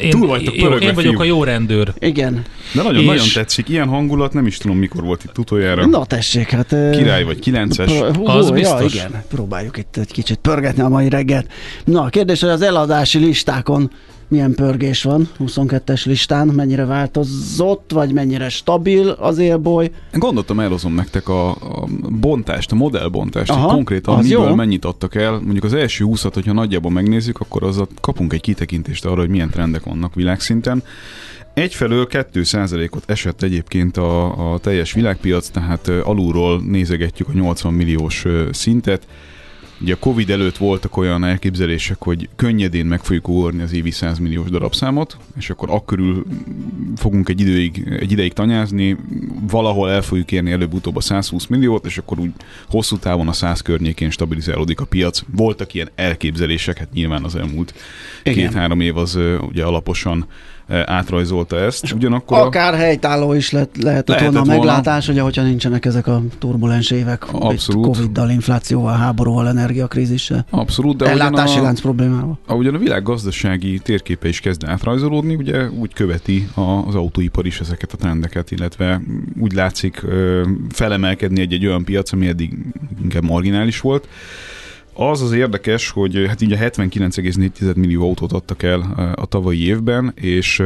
én, 0.00 0.10
Túl 0.10 0.26
vagytok 0.26 0.54
én, 0.54 0.72
én 0.80 0.94
vagyok 0.94 1.12
fiú. 1.12 1.20
a 1.20 1.24
jó 1.24 1.44
rendőr. 1.44 1.92
Igen. 1.98 2.44
De 2.74 2.82
nagyon, 2.82 3.00
és... 3.00 3.06
nagyon 3.06 3.26
tetszik. 3.34 3.68
Ilyen 3.68 3.88
hangulat, 3.88 4.32
nem 4.32 4.46
is 4.46 4.56
tudom, 4.56 4.76
mikor 4.76 5.02
volt 5.02 5.24
itt 5.24 5.38
utoljára. 5.38 5.86
Na 5.86 6.06
tessék, 6.06 6.50
hát... 6.50 6.68
Király 6.68 7.24
vagy, 7.24 7.38
kilences. 7.38 7.90
Hú, 7.90 8.26
az 8.26 8.48
ja, 8.48 8.54
biztos. 8.54 8.94
igen, 8.94 9.24
próbáljuk 9.28 9.76
itt 9.76 9.96
egy 9.96 10.12
kicsit 10.12 10.38
pörgetni 10.38 10.82
a 10.82 10.88
mai 10.88 11.08
reggelt. 11.08 11.52
Na, 11.84 12.02
a 12.02 12.08
kérdés, 12.08 12.40
hogy 12.40 12.50
az 12.50 12.62
eladási 12.62 13.18
listákon 13.18 13.90
milyen 14.32 14.54
pörgés 14.54 15.02
van 15.02 15.28
22-es 15.38 16.06
listán, 16.06 16.48
mennyire 16.48 16.84
változott, 16.84 17.90
vagy 17.92 18.12
mennyire 18.12 18.48
stabil 18.48 19.08
az 19.08 19.38
élboly. 19.38 19.90
Gondoltam, 20.12 20.60
elhozom 20.60 20.94
nektek 20.94 21.28
a, 21.28 21.50
a 21.50 21.86
bontást, 22.20 22.72
a 22.72 22.74
modellbontást, 22.74 23.50
Aha, 23.50 23.60
hogy 23.60 23.74
konkrétan 23.74 24.22
miből 24.22 24.48
jó. 24.48 24.54
mennyit 24.54 24.84
adtak 24.84 25.14
el. 25.14 25.32
Mondjuk 25.32 25.64
az 25.64 25.74
első 25.74 26.04
20 26.04 26.22
hogyha 26.22 26.52
nagyjából 26.52 26.90
megnézzük, 26.90 27.40
akkor 27.40 27.62
az 27.62 27.82
kapunk 28.00 28.32
egy 28.32 28.40
kitekintést 28.40 29.04
arra, 29.04 29.20
hogy 29.20 29.28
milyen 29.28 29.50
trendek 29.50 29.84
vannak 29.84 30.14
világszinten. 30.14 30.82
Egyfelől 31.54 32.06
2%-ot 32.10 33.02
esett 33.06 33.42
egyébként 33.42 33.96
a, 33.96 34.52
a 34.52 34.58
teljes 34.58 34.92
világpiac, 34.92 35.48
tehát 35.48 35.88
alulról 35.88 36.62
nézegetjük 36.62 37.28
a 37.28 37.32
80 37.32 37.72
milliós 37.72 38.24
szintet. 38.50 39.06
Ugye 39.82 39.92
a 39.92 39.98
Covid 39.98 40.30
előtt 40.30 40.56
voltak 40.56 40.96
olyan 40.96 41.24
elképzelések, 41.24 42.02
hogy 42.02 42.28
könnyedén 42.36 42.86
meg 42.86 43.00
fogjuk 43.00 43.28
ugorni 43.28 43.62
az 43.62 43.72
évi 43.72 43.90
100 43.90 44.18
milliós 44.18 44.50
darabszámot, 44.50 45.16
és 45.36 45.50
akkor 45.50 45.70
akkörül 45.70 46.24
fogunk 46.96 47.28
egy, 47.28 47.40
időig, 47.40 47.96
egy 48.00 48.12
ideig 48.12 48.32
tanyázni, 48.32 48.96
valahol 49.50 49.90
el 49.90 50.02
fogjuk 50.02 50.32
érni 50.32 50.50
előbb-utóbb 50.50 50.96
a 50.96 51.00
120 51.00 51.46
milliót, 51.46 51.86
és 51.86 51.98
akkor 51.98 52.18
úgy 52.18 52.30
hosszú 52.68 52.98
távon 52.98 53.28
a 53.28 53.32
100 53.32 53.60
környékén 53.60 54.10
stabilizálódik 54.10 54.80
a 54.80 54.84
piac. 54.84 55.22
Voltak 55.36 55.74
ilyen 55.74 55.90
elképzelések, 55.94 56.78
hát 56.78 56.92
nyilván 56.92 57.24
az 57.24 57.36
elmúlt 57.36 57.74
két-három 58.22 58.80
év 58.80 58.96
az 58.96 59.18
ugye 59.40 59.64
alaposan 59.64 60.26
átrajzolta 60.68 61.58
ezt. 61.58 61.92
Ugyanakkor 61.92 62.38
Akár 62.38 62.74
a... 62.74 62.76
helytálló 62.76 63.32
is 63.32 63.50
lett, 63.50 63.76
lehetett, 63.82 64.08
lehetett 64.08 64.32
volna 64.32 64.52
a 64.52 64.56
meglátás, 64.56 65.08
ugye, 65.08 65.20
hogyha 65.20 65.42
nincsenek 65.42 65.84
ezek 65.84 66.06
a 66.06 66.22
turbulens 66.38 66.90
évek, 66.90 67.32
Abszolút. 67.32 67.86
Covid-dal, 67.86 68.30
inflációval, 68.30 68.96
háborúval, 68.96 69.48
energiakrízissel. 69.48 70.46
Abszolút, 70.50 70.96
de 70.96 71.06
Ellátási 71.06 71.58
a, 71.58 71.62
lánc 71.62 71.80
problémával. 71.80 72.38
Ahogyan 72.46 72.74
a 72.74 72.78
világ 72.78 73.02
gazdasági 73.02 73.78
térképe 73.78 74.28
is 74.28 74.40
kezd 74.40 74.64
átrajzolódni, 74.64 75.34
ugye 75.34 75.68
úgy 75.68 75.92
követi 75.92 76.48
az 76.86 76.94
autóipar 76.94 77.46
is 77.46 77.60
ezeket 77.60 77.92
a 77.92 77.96
trendeket, 77.96 78.50
illetve 78.50 79.02
úgy 79.40 79.52
látszik 79.52 80.02
felemelkedni 80.70 81.40
egy-egy 81.40 81.66
olyan 81.66 81.84
piac, 81.84 82.12
ami 82.12 82.26
eddig 82.26 82.56
inkább 83.02 83.24
marginális 83.24 83.80
volt. 83.80 84.08
Az 84.94 85.22
az 85.22 85.32
érdekes, 85.32 85.90
hogy 85.90 86.24
hát 86.26 86.40
így 86.40 86.52
a 86.52 86.56
79,4 86.56 87.76
millió 87.76 88.02
autót 88.02 88.32
adtak 88.32 88.62
el 88.62 88.80
a 89.16 89.26
tavalyi 89.26 89.66
évben, 89.66 90.12
és 90.14 90.62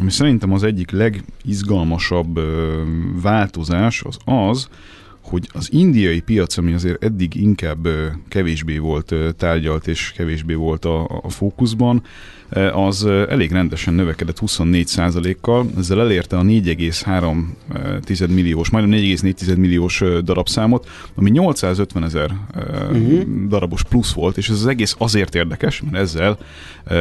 ami 0.00 0.10
szerintem 0.10 0.52
az 0.52 0.62
egyik 0.62 0.90
legizgalmasabb 0.90 2.40
változás 3.22 4.02
az 4.02 4.16
az, 4.24 4.68
hogy 5.20 5.48
az 5.52 5.72
indiai 5.72 6.20
piac, 6.20 6.56
ami 6.56 6.72
azért 6.72 7.04
eddig 7.04 7.34
inkább 7.34 7.88
kevésbé 8.28 8.78
volt 8.78 9.14
tárgyalt 9.36 9.86
és 9.86 10.12
kevésbé 10.16 10.54
volt 10.54 10.84
a, 10.84 11.20
a 11.22 11.28
fókuszban, 11.28 12.02
az 12.72 13.06
elég 13.06 13.52
rendesen 13.52 13.94
növekedett 13.94 14.38
24%-kal, 14.40 15.66
ezzel 15.78 16.00
elérte 16.00 16.36
a 16.36 16.42
4,3 16.42 18.28
milliós, 18.28 18.70
majdnem 18.70 19.00
4,4 19.00 19.56
milliós 19.56 20.02
darabszámot, 20.24 20.88
ami 21.14 21.30
850 21.30 22.04
ezer 22.04 22.30
uh-huh. 22.56 23.22
darabos 23.48 23.82
plusz 23.82 24.12
volt, 24.12 24.36
és 24.36 24.48
ez 24.48 24.54
az 24.54 24.66
egész 24.66 24.94
azért 24.98 25.34
érdekes, 25.34 25.82
mert 25.90 26.04
ezzel, 26.04 26.38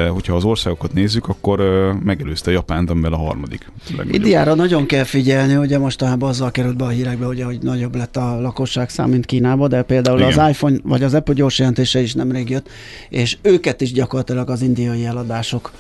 hogyha 0.10 0.36
az 0.36 0.44
országokat 0.44 0.94
nézzük, 0.94 1.28
akkor 1.28 1.60
megelőzte 2.04 2.52
Japánt, 2.52 2.90
amivel 2.90 3.14
a 3.14 3.18
harmadik. 3.18 3.72
Indiára 4.12 4.54
nagyon 4.54 4.86
kell 4.86 5.04
figyelni, 5.04 5.56
ugye 5.56 5.78
mostanában 5.78 6.30
azzal 6.30 6.52
került 6.52 6.78
be 6.78 6.84
a 6.84 6.90
hírekbe, 6.90 7.26
ugye, 7.26 7.46
hogy 7.46 7.60
nagyobb 7.62 7.96
lett 7.96 8.18
a 8.18 8.42
lakosság 8.42 8.90
szám, 8.90 9.10
mint 9.10 9.26
Kínába, 9.26 9.68
de 9.68 9.82
például 9.82 10.20
Igen. 10.20 10.40
az 10.40 10.50
iPhone 10.50 10.78
vagy 10.84 11.04
az 11.04 11.14
Apple 11.14 11.34
gyors 11.34 11.60
jelentése 11.60 12.02
is 12.02 12.14
nemrég 12.14 12.50
jött, 12.50 12.70
és 13.10 13.38
őket 13.42 13.82
is 13.82 13.92
gyakorlatilag 13.92 14.50
az 14.50 14.62
indiai 14.62 15.06
eladás 15.06 15.37
várakozások 15.38 15.72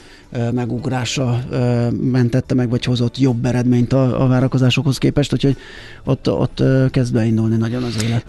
megugrása 0.54 1.40
mentette 2.02 2.54
meg, 2.54 2.70
vagy 2.70 2.84
hozott 2.84 3.18
jobb 3.18 3.46
eredményt 3.46 3.94
a, 3.94 4.24
a 4.24 4.28
várakozásokhoz 4.28 4.98
képest, 4.98 5.34
úgyhogy 5.34 5.58
ott, 6.04 6.30
ott 6.30 6.64
kezd 6.92 7.14
beindulni 7.14 7.56
nagyon 7.56 7.84
az 7.84 8.04
élet. 8.04 8.26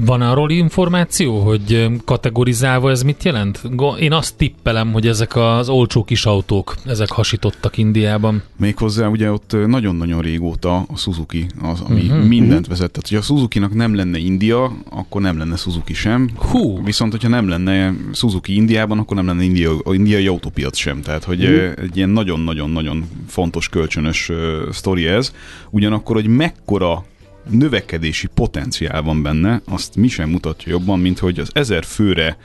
Van 0.00 0.20
arról 0.20 0.50
információ, 0.50 1.38
hogy 1.40 1.86
kategorizálva 2.04 2.90
ez 2.90 3.02
mit 3.02 3.24
jelent? 3.24 3.62
Én 3.98 4.12
azt 4.12 4.34
tippelem, 4.36 4.92
hogy 4.92 5.06
ezek 5.06 5.36
az 5.36 5.68
olcsó 5.68 6.04
kis 6.04 6.24
autók, 6.24 6.74
ezek 6.86 7.10
hasítottak 7.10 7.78
Indiában. 7.78 8.42
Méghozzá 8.56 9.06
ugye 9.06 9.32
ott 9.32 9.56
nagyon-nagyon 9.66 10.20
régóta 10.20 10.76
a 10.76 10.96
Suzuki 10.96 11.46
az, 11.62 11.80
ami 11.80 12.00
uh-huh, 12.00 12.24
mindent 12.24 12.60
uh-huh. 12.60 12.68
vezetett. 12.68 13.08
Ha 13.08 13.16
a 13.16 13.20
Suzuki-nak 13.20 13.74
nem 13.74 13.94
lenne 13.94 14.18
India, 14.18 14.72
akkor 14.90 15.20
nem 15.20 15.38
lenne 15.38 15.56
Suzuki 15.56 15.94
sem. 15.94 16.30
Hú. 16.36 16.84
Viszont, 16.84 17.12
hogyha 17.12 17.28
nem 17.28 17.48
lenne 17.48 17.94
Suzuki 18.12 18.54
Indiában, 18.54 18.98
akkor 18.98 19.16
nem 19.16 19.26
lenne 19.26 19.42
India, 19.42 19.70
indiai 19.92 20.26
autópiac 20.26 20.76
sem. 20.76 21.00
Tehát, 21.06 21.24
hogy 21.24 21.48
mm. 21.48 21.84
egy 21.84 21.96
ilyen 21.96 22.08
nagyon-nagyon-nagyon 22.08 23.04
fontos 23.28 23.68
kölcsönös 23.68 24.30
sztori 24.70 25.06
ez. 25.06 25.32
Ugyanakkor, 25.70 26.16
hogy 26.16 26.26
mekkora 26.26 27.04
növekedési 27.50 28.26
potenciál 28.34 29.02
van 29.02 29.22
benne, 29.22 29.62
azt 29.68 29.96
mi 29.96 30.08
sem 30.08 30.28
mutatja 30.28 30.72
jobban, 30.72 30.98
mint 31.00 31.18
hogy 31.18 31.38
az 31.38 31.50
ezer 31.52 31.84
főre 31.84 32.36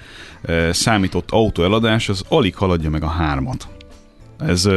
számított 0.72 1.32
autóeladás 1.32 2.10
az 2.10 2.24
alig 2.28 2.56
haladja 2.56 2.90
meg 2.90 3.04
a 3.04 3.08
hármat. 3.08 3.68
Ez 4.40 4.70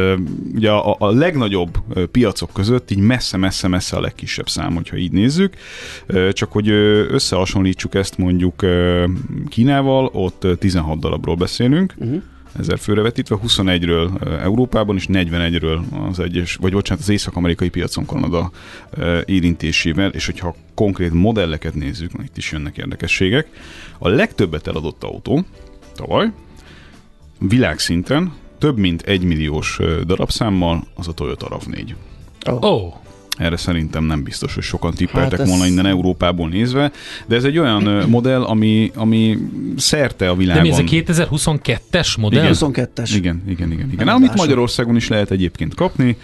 ugye 0.53 0.71
a, 0.71 0.95
a 0.99 1.11
legnagyobb 1.11 1.77
piacok 2.11 2.49
között 2.53 2.91
így 2.91 2.99
messze-messze-messze 2.99 3.97
a 3.97 4.01
legkisebb 4.01 4.49
szám, 4.49 4.75
hogyha 4.75 4.97
így 4.97 5.11
nézzük. 5.11 5.55
Csak 6.31 6.51
hogy 6.51 6.69
összehasonlítsuk 7.09 7.95
ezt 7.95 8.17
mondjuk 8.17 8.65
Kínával, 9.49 10.09
ott 10.13 10.47
16 10.59 10.99
darabról 10.99 11.35
beszélünk, 11.35 11.93
uh-huh 11.97 12.21
ezer 12.59 12.79
főre 12.79 13.01
vetítve, 13.01 13.37
21-ről 13.47 14.39
Európában 14.41 14.95
és 14.95 15.07
41-ről 15.11 15.79
az 16.09 16.19
egyes, 16.19 16.55
vagy 16.55 16.71
bocsánat, 16.71 17.03
az 17.03 17.09
észak-amerikai 17.09 17.69
piacon 17.69 18.05
Kanada 18.05 18.51
érintésével, 19.25 20.09
és 20.09 20.25
hogyha 20.25 20.55
konkrét 20.73 21.13
modelleket 21.13 21.73
nézzük, 21.73 22.11
itt 22.23 22.37
is 22.37 22.51
jönnek 22.51 22.77
érdekességek, 22.77 23.47
a 23.97 24.07
legtöbbet 24.07 24.67
eladott 24.67 25.03
autó 25.03 25.45
tavaly 25.95 26.31
világszinten 27.39 28.33
több 28.57 28.77
mint 28.77 29.01
egy 29.01 29.23
milliós 29.23 29.79
darabszámmal 30.05 30.83
az 30.95 31.07
a 31.07 31.13
Toyota 31.13 31.47
RAV4. 31.49 31.93
Oh. 32.47 32.63
oh. 32.63 32.93
Erre 33.37 33.57
szerintem 33.57 34.03
nem 34.03 34.23
biztos, 34.23 34.53
hogy 34.53 34.63
sokan 34.63 34.93
tippeltek 34.93 35.39
hát 35.39 35.47
volna 35.47 35.65
innen 35.65 35.85
Európából 35.85 36.49
nézve, 36.49 36.91
de 37.25 37.35
ez 37.35 37.43
egy 37.43 37.57
olyan 37.57 38.07
modell, 38.07 38.43
ami, 38.43 38.91
ami 38.95 39.37
szerte 39.77 40.29
a 40.29 40.35
világon. 40.35 40.63
De 40.63 40.69
mi 40.69 40.75
ez 40.75 40.79
a 40.79 41.13
2022-es 41.13 42.19
modell? 42.19 42.43
Igen, 42.43 42.55
22-es. 42.59 43.11
Igen, 43.15 43.43
igen, 43.47 43.71
igen. 43.71 43.89
igen. 43.91 44.07
Amit 44.07 44.35
Magyarországon 44.35 44.95
is 44.95 45.07
lehet 45.07 45.31
egyébként 45.31 45.75
kapni, 45.75 46.17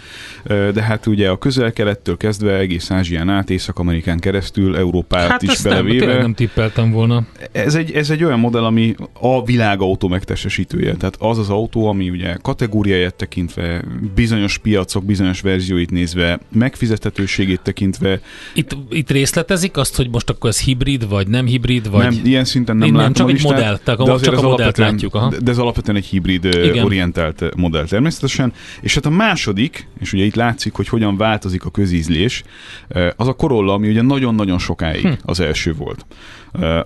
de 0.46 0.82
hát 0.82 1.06
ugye 1.06 1.28
a 1.28 1.38
közel-kelettől 1.38 2.16
kezdve 2.16 2.58
egész 2.58 2.90
Ázsián 2.90 3.28
át, 3.28 3.50
Észak-Amerikán 3.50 4.18
keresztül, 4.18 4.76
Európát 4.76 5.28
hát 5.28 5.42
is 5.42 5.60
belevéve. 5.62 6.06
Nem, 6.06 6.18
nem 6.18 6.34
tippeltem 6.34 6.90
volna. 6.90 7.26
Ez 7.52 7.74
egy, 7.74 7.90
ez 7.90 8.10
egy 8.10 8.24
olyan 8.24 8.38
modell, 8.38 8.64
ami 8.64 8.94
a 9.12 9.44
világautó 9.44 10.08
megtestesítője. 10.08 10.94
Tehát 10.94 11.16
az 11.18 11.38
az 11.38 11.50
autó, 11.50 11.86
ami 11.86 12.10
ugye 12.10 12.36
kategóriáját 12.42 13.14
tekintve, 13.14 13.84
bizonyos 14.14 14.58
piacok, 14.58 15.04
bizonyos 15.04 15.40
verzióit 15.40 15.90
nézve 15.90 16.40
megfizet 16.52 17.00
megfizethetőségét 17.02 17.60
tekintve. 17.60 18.20
Itt, 18.54 18.76
itt 18.90 19.10
részletezik 19.10 19.76
azt, 19.76 19.96
hogy 19.96 20.10
most 20.10 20.30
akkor 20.30 20.50
ez 20.50 20.60
hibrid, 20.60 21.08
vagy 21.08 21.28
nem 21.28 21.46
hibrid, 21.46 21.90
vagy... 21.90 22.02
Nem, 22.02 22.20
ilyen 22.24 22.44
szinten 22.44 22.76
nem, 22.76 22.92
nem 22.92 23.12
csak 23.12 23.30
egy 23.30 23.42
modell, 23.42 23.78
tehát 23.78 24.02
de 24.02 24.18
csak 24.18 24.38
a 24.38 24.42
modellt 24.42 24.76
látjuk. 24.76 25.14
Aha. 25.14 25.32
De 25.42 25.50
ez 25.50 25.58
alapvetően 25.58 25.96
egy 25.96 26.06
hibrid 26.06 26.44
Igen. 26.44 26.84
orientált 26.84 27.56
modell 27.56 27.84
természetesen. 27.84 28.52
És 28.80 28.94
hát 28.94 29.06
a 29.06 29.10
második, 29.10 29.88
és 30.00 30.12
ugye 30.12 30.24
itt 30.24 30.34
látszik, 30.34 30.74
hogy 30.74 30.88
hogyan 30.88 31.16
változik 31.16 31.64
a 31.64 31.70
közízlés, 31.70 32.42
az 33.16 33.28
a 33.28 33.32
Corolla, 33.32 33.72
ami 33.72 33.88
ugye 33.88 34.02
nagyon-nagyon 34.02 34.58
sokáig 34.58 35.02
hm. 35.02 35.12
az 35.22 35.40
első 35.40 35.74
volt. 35.74 36.06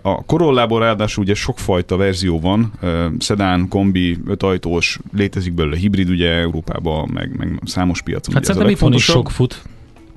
A 0.03 0.25
Corollából 0.25 0.81
ráadásul 0.81 1.23
ugye 1.25 1.35
sokfajta 1.35 1.97
verzió 1.97 2.41
van, 2.41 2.73
szedán, 3.19 3.69
kombi, 3.69 4.19
ötajtós, 4.27 4.99
létezik 5.17 5.53
belőle 5.53 5.77
hibrid 5.77 6.09
ugye 6.09 6.31
Európában, 6.31 7.11
meg, 7.13 7.37
meg 7.37 7.61
számos 7.65 8.03
piacon. 8.03 8.35
Hát 8.35 8.45
szerintem 8.45 8.71
itthon 8.71 8.93
is 8.93 9.05
sok 9.05 9.31
fut. 9.31 9.63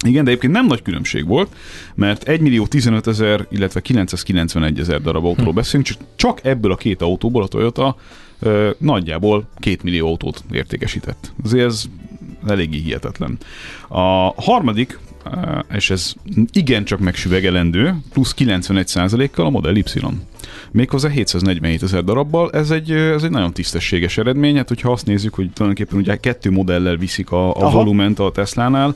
Igen, 0.05 0.23
de 0.23 0.29
egyébként 0.29 0.53
nem 0.53 0.65
nagy 0.65 0.81
különbség 0.81 1.27
volt, 1.27 1.55
mert 1.95 2.23
1 2.23 2.41
millió 2.41 2.67
15 2.67 3.07
ezer, 3.07 3.45
illetve 3.49 3.79
991 3.79 4.79
ezer 4.79 5.01
darab 5.01 5.25
autóról 5.25 5.51
hm. 5.51 5.57
beszélünk, 5.57 5.87
csak, 5.87 5.97
csak 6.15 6.45
ebből 6.45 6.71
a 6.71 6.75
két 6.75 7.01
autóból 7.01 7.43
a 7.43 7.47
Toyota 7.47 7.95
ö, 8.39 8.69
nagyjából 8.77 9.47
2 9.59 9.77
millió 9.83 10.07
autót 10.07 10.43
értékesített. 10.51 11.33
Azért 11.43 11.65
ez 11.65 11.83
eléggé 12.47 12.77
hihetetlen. 12.77 13.37
A 13.87 14.33
harmadik, 14.41 14.99
és 15.71 15.89
ez 15.89 16.13
igencsak 16.51 16.99
megsüvegelendő, 16.99 17.95
plusz 18.13 18.35
91%-kal 18.37 19.45
a 19.45 19.49
Model 19.49 19.75
Y 19.75 19.83
méghozzá 20.71 21.09
747 21.09 21.83
ezer 21.83 22.03
darabbal. 22.03 22.49
Ez 22.51 22.71
egy, 22.71 22.91
ez 22.91 23.23
egy 23.23 23.29
nagyon 23.29 23.53
tisztességes 23.53 24.17
eredmény, 24.17 24.55
hát 24.55 24.67
hogyha 24.67 24.91
azt 24.91 25.05
nézzük, 25.05 25.33
hogy 25.33 25.51
tulajdonképpen 25.51 25.99
ugye 25.99 26.15
kettő 26.15 26.51
modellel 26.51 26.95
viszik 26.95 27.31
a, 27.31 27.55
a 27.55 27.69
volument 27.69 28.19
a 28.19 28.31
Tesla-nál, 28.31 28.95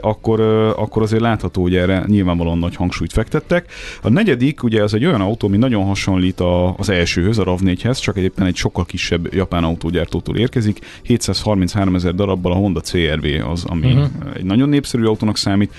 akkor, 0.00 0.40
akkor 0.76 1.02
azért 1.02 1.22
látható, 1.22 1.62
hogy 1.62 1.76
erre 1.76 2.04
nyilvánvalóan 2.06 2.58
nagy 2.58 2.76
hangsúlyt 2.76 3.12
fektettek. 3.12 3.72
A 4.02 4.08
negyedik, 4.08 4.62
ugye 4.62 4.82
ez 4.82 4.92
egy 4.92 5.04
olyan 5.04 5.20
autó, 5.20 5.46
ami 5.46 5.56
nagyon 5.56 5.84
hasonlít 5.84 6.40
a, 6.40 6.74
az 6.74 6.88
elsőhöz, 6.88 7.38
a 7.38 7.44
RAV4-hez, 7.44 8.00
csak 8.00 8.16
egyébként 8.16 8.48
egy 8.48 8.56
sokkal 8.56 8.84
kisebb 8.84 9.34
japán 9.34 9.64
autógyártótól 9.64 10.36
érkezik. 10.36 10.78
733 11.02 11.94
ezer 11.94 12.14
darabbal 12.14 12.52
a 12.52 12.54
Honda 12.54 12.80
CRV 12.80 13.26
az, 13.50 13.64
ami 13.64 13.86
uh-huh. 13.86 14.06
egy 14.34 14.44
nagyon 14.44 14.68
népszerű 14.68 15.04
autónak 15.04 15.36
számít. 15.36 15.72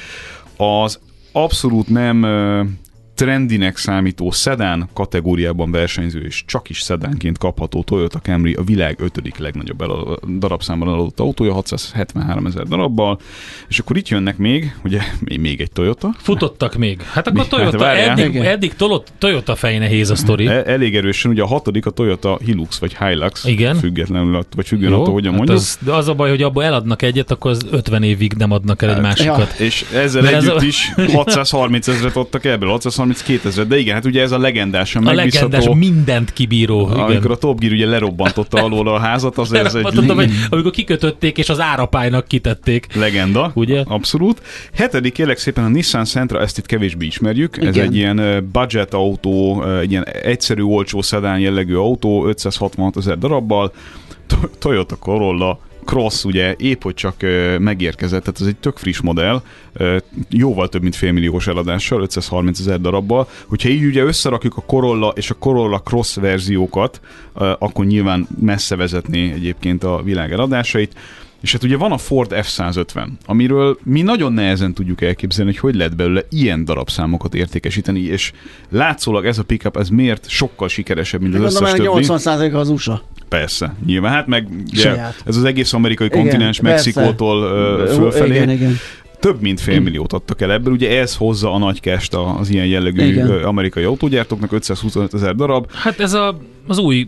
Az 0.57 0.99
abszolút 1.31 1.87
nem 1.87 2.25
trendinek 3.15 3.77
számító 3.77 4.31
szedán 4.31 4.89
kategóriában 4.93 5.71
versenyző 5.71 6.21
és 6.21 6.43
csak 6.47 6.69
is 6.69 6.81
szedánként 6.81 7.37
kapható 7.37 7.83
Toyota 7.83 8.19
Camry 8.19 8.53
a 8.53 8.63
világ 8.63 8.99
ötödik 8.99 9.37
legnagyobb 9.37 9.81
el, 9.81 10.19
darabszámban 10.39 10.87
eladott 10.87 11.19
autója, 11.19 11.53
673 11.53 12.45
ezer 12.45 12.63
darabbal, 12.63 13.19
és 13.67 13.79
akkor 13.79 13.97
itt 13.97 14.07
jönnek 14.07 14.37
még, 14.37 14.75
ugye 14.83 15.01
még 15.25 15.61
egy 15.61 15.71
Toyota. 15.71 16.15
Futottak 16.17 16.75
még. 16.75 17.01
Hát 17.01 17.27
akkor 17.27 17.47
Toyota, 17.47 17.83
hát 17.85 17.95
eddig, 17.95 18.35
eddig 18.35 18.73
tolott, 18.73 19.07
Toyota 19.17 19.55
fej 19.55 19.77
nehéz 19.77 20.09
a 20.09 20.15
sztori. 20.15 20.47
E, 20.47 20.63
elég 20.65 20.95
erősen, 20.95 21.31
ugye 21.31 21.41
a 21.41 21.47
hatodik 21.47 21.85
a 21.85 21.89
Toyota 21.89 22.39
Hilux 22.45 22.79
vagy 22.79 22.97
Hilux, 22.97 23.45
Igen. 23.45 23.75
függetlenül, 23.75 24.45
vagy 24.55 24.67
függően 24.67 24.93
attól, 24.93 25.13
hogyan 25.13 25.29
hát 25.29 25.37
mondjuk. 25.37 25.57
Az, 25.57 25.77
de 25.81 25.91
az 25.93 26.07
a 26.07 26.13
baj, 26.13 26.29
hogy 26.29 26.41
abból 26.41 26.63
eladnak 26.63 27.01
egyet, 27.01 27.31
akkor 27.31 27.51
az 27.51 27.65
50 27.71 28.03
évig 28.03 28.33
nem 28.33 28.51
adnak 28.51 28.81
el 28.81 28.89
egy 28.89 28.95
hát, 28.95 29.03
másikat. 29.03 29.55
Ja. 29.57 29.65
És 29.65 29.85
ezzel 29.93 30.21
de 30.21 30.35
együtt 30.35 30.55
ez 30.55 30.63
a... 30.63 30.65
is 30.65 30.93
630 31.13 31.87
ezeret 31.87 32.15
adtak 32.15 32.45
ebből, 32.45 32.71
632 33.07 33.39
2000, 33.39 33.67
de 33.67 33.77
igen, 33.77 33.93
hát 33.93 34.05
ugye 34.05 34.21
ez 34.21 34.31
a 34.31 34.37
legendás, 34.37 34.95
a, 34.95 34.99
a 35.03 35.13
legendás 35.13 35.69
mindent 35.73 36.33
kibíró. 36.33 36.89
Igen. 36.91 36.99
Amikor 36.99 37.31
a 37.31 37.35
Top 37.37 37.59
Gear 37.59 37.73
ugye 37.73 37.85
lerobbantotta 37.85 38.63
alól 38.63 38.87
a 38.87 38.99
házat, 38.99 39.37
az 39.37 39.53
ez 39.53 39.75
egy... 39.75 39.83
Hogy, 39.83 40.31
amikor 40.49 40.71
kikötötték 40.71 41.37
és 41.37 41.49
az 41.49 41.59
árapálynak 41.59 42.27
kitették. 42.27 42.87
Legenda, 42.95 43.51
ugye? 43.53 43.83
Abszolút. 43.87 44.41
Hetedik 44.73 45.13
kérlek 45.13 45.37
szépen 45.37 45.63
a 45.63 45.67
Nissan 45.67 46.05
Sentra, 46.05 46.41
ezt 46.41 46.57
itt 46.57 46.65
kevésbé 46.65 47.05
ismerjük. 47.05 47.57
Igen. 47.57 47.67
Ez 47.67 47.77
egy 47.77 47.95
ilyen 47.95 48.49
budget 48.51 48.93
autó, 48.93 49.63
egy 49.63 49.91
ilyen 49.91 50.05
egyszerű, 50.05 50.61
olcsó 50.61 51.01
szedán 51.01 51.39
jellegű 51.39 51.75
autó, 51.75 52.25
566 52.25 52.97
ezer 52.97 53.17
darabbal. 53.17 53.73
Toyota 54.59 54.95
Corolla 54.95 55.59
Cross 55.85 56.23
ugye 56.23 56.55
épp 56.57 56.83
hogy 56.83 56.93
csak 56.93 57.15
megérkezett, 57.59 58.23
tehát 58.23 58.41
ez 58.41 58.47
egy 58.47 58.55
tök 58.55 58.77
friss 58.77 58.99
modell, 58.99 59.41
jóval 60.29 60.69
több 60.69 60.81
mint 60.81 60.95
félmilliós 60.95 61.47
eladással, 61.47 62.01
530 62.01 62.59
ezer 62.59 62.81
darabbal. 62.81 63.27
Hogyha 63.45 63.69
így 63.69 63.85
ugye 63.85 64.03
összerakjuk 64.03 64.57
a 64.57 64.61
Corolla 64.61 65.13
és 65.15 65.29
a 65.29 65.33
Corolla 65.33 65.79
Cross 65.79 66.15
verziókat, 66.15 67.01
akkor 67.33 67.85
nyilván 67.85 68.27
messze 68.41 68.75
vezetné 68.75 69.31
egyébként 69.31 69.83
a 69.83 70.01
világ 70.03 70.31
eladásait 70.31 70.95
És 71.45 71.51
hát 71.51 71.63
ugye 71.63 71.77
van 71.77 71.91
a 71.91 71.97
Ford 71.97 72.31
F-150, 72.33 73.07
amiről 73.25 73.77
mi 73.83 74.01
nagyon 74.01 74.33
nehezen 74.33 74.73
tudjuk 74.73 75.01
elképzelni, 75.01 75.51
hogy 75.51 75.59
hogy 75.59 75.75
lehet 75.75 75.95
belőle 75.95 76.21
ilyen 76.29 76.65
darabszámokat 76.65 77.35
értékesíteni, 77.35 77.99
és 77.99 78.31
látszólag 78.69 79.25
ez 79.25 79.37
a 79.37 79.43
pickup 79.43 79.77
ez 79.77 79.89
miért 79.89 80.29
sokkal 80.29 80.67
sikeresebb, 80.67 81.21
mint 81.21 81.35
az 81.35 81.41
összes 81.43 81.71
többi. 81.71 81.87
80% 81.91 82.53
az 82.53 82.69
USA. 82.69 83.01
Persze, 83.29 83.75
nyilván. 83.85 84.11
Hát 84.11 84.27
meg 84.27 84.47
ugye, 84.71 85.01
ez 85.25 85.37
az 85.37 85.43
egész 85.43 85.73
amerikai 85.73 86.07
igen, 86.07 86.19
kontinens 86.21 86.61
Mexikótól 86.61 87.43
uh, 87.43 87.87
fölfelé. 87.87 88.35
Igen, 88.35 88.49
igen 88.49 88.77
több 89.19 89.41
mint 89.41 89.59
fél 89.59 89.79
milliót 89.79 90.13
adtak 90.13 90.41
el 90.41 90.51
ebből. 90.51 90.73
Ugye 90.73 90.99
ez 90.99 91.15
hozza 91.15 91.53
a 91.53 91.57
nagy 91.57 91.79
kest 91.79 92.13
az 92.13 92.49
ilyen 92.49 92.65
jellegű 92.65 93.05
Igen. 93.05 93.43
amerikai 93.43 93.83
autógyártóknak, 93.83 94.51
525 94.51 95.13
ezer 95.13 95.35
darab. 95.35 95.71
Hát 95.71 95.99
ez 95.99 96.13
a, 96.13 96.39
az 96.67 96.77
új 96.77 97.07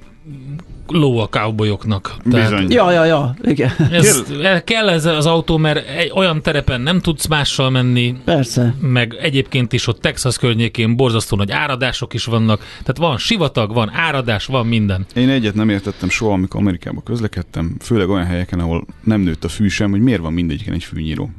ló 0.91 1.19
a 1.19 1.28
cowboyoknak. 1.28 2.15
Bizony. 2.23 2.71
Ja, 2.71 2.91
ja, 2.91 3.06
ja, 3.06 3.36
igen. 3.43 3.71
Ez, 3.91 4.23
kell 4.63 4.89
ez 4.89 5.06
az 5.06 5.26
autó, 5.26 5.58
mert 5.58 5.88
egy, 5.88 6.12
olyan 6.15 6.41
terepen 6.41 6.82
nem 6.82 7.00
tudsz 7.00 7.28
mással 7.28 7.69
menni. 7.69 8.15
Persze. 8.26 8.76
Meg 8.80 9.17
egyébként 9.21 9.73
is 9.73 9.88
ott 9.88 10.02
Texas 10.02 10.38
környékén 10.38 10.95
borzasztó 10.95 11.38
nagy 11.38 11.52
áradások 11.52 12.13
is 12.13 12.26
vannak. 12.26 12.60
Tehát 12.80 12.97
van 12.97 13.17
sivatag, 13.17 13.73
van 13.73 13.91
áradás, 13.93 14.45
van 14.45 14.67
minden. 14.67 15.06
Én 15.15 15.30
egyet 15.30 15.54
nem 15.54 15.69
értettem 15.69 16.10
soha, 16.10 16.34
amikor 16.34 16.60
Amerikába 16.60 17.02
közlekedtem, 17.02 17.76
főleg 17.80 18.10
olyan 18.10 18.26
helyeken, 18.26 18.60
ahol 18.60 18.86
nem 19.04 19.21
nőtt 19.21 19.43
a 19.43 19.50
fű 19.50 19.67
sem, 19.67 19.89
hogy 19.89 20.02
miért 20.02 20.21
van 20.21 20.34
mindegyiken 20.34 20.73
egy 20.73 20.84
fűnyíró. 20.84 21.30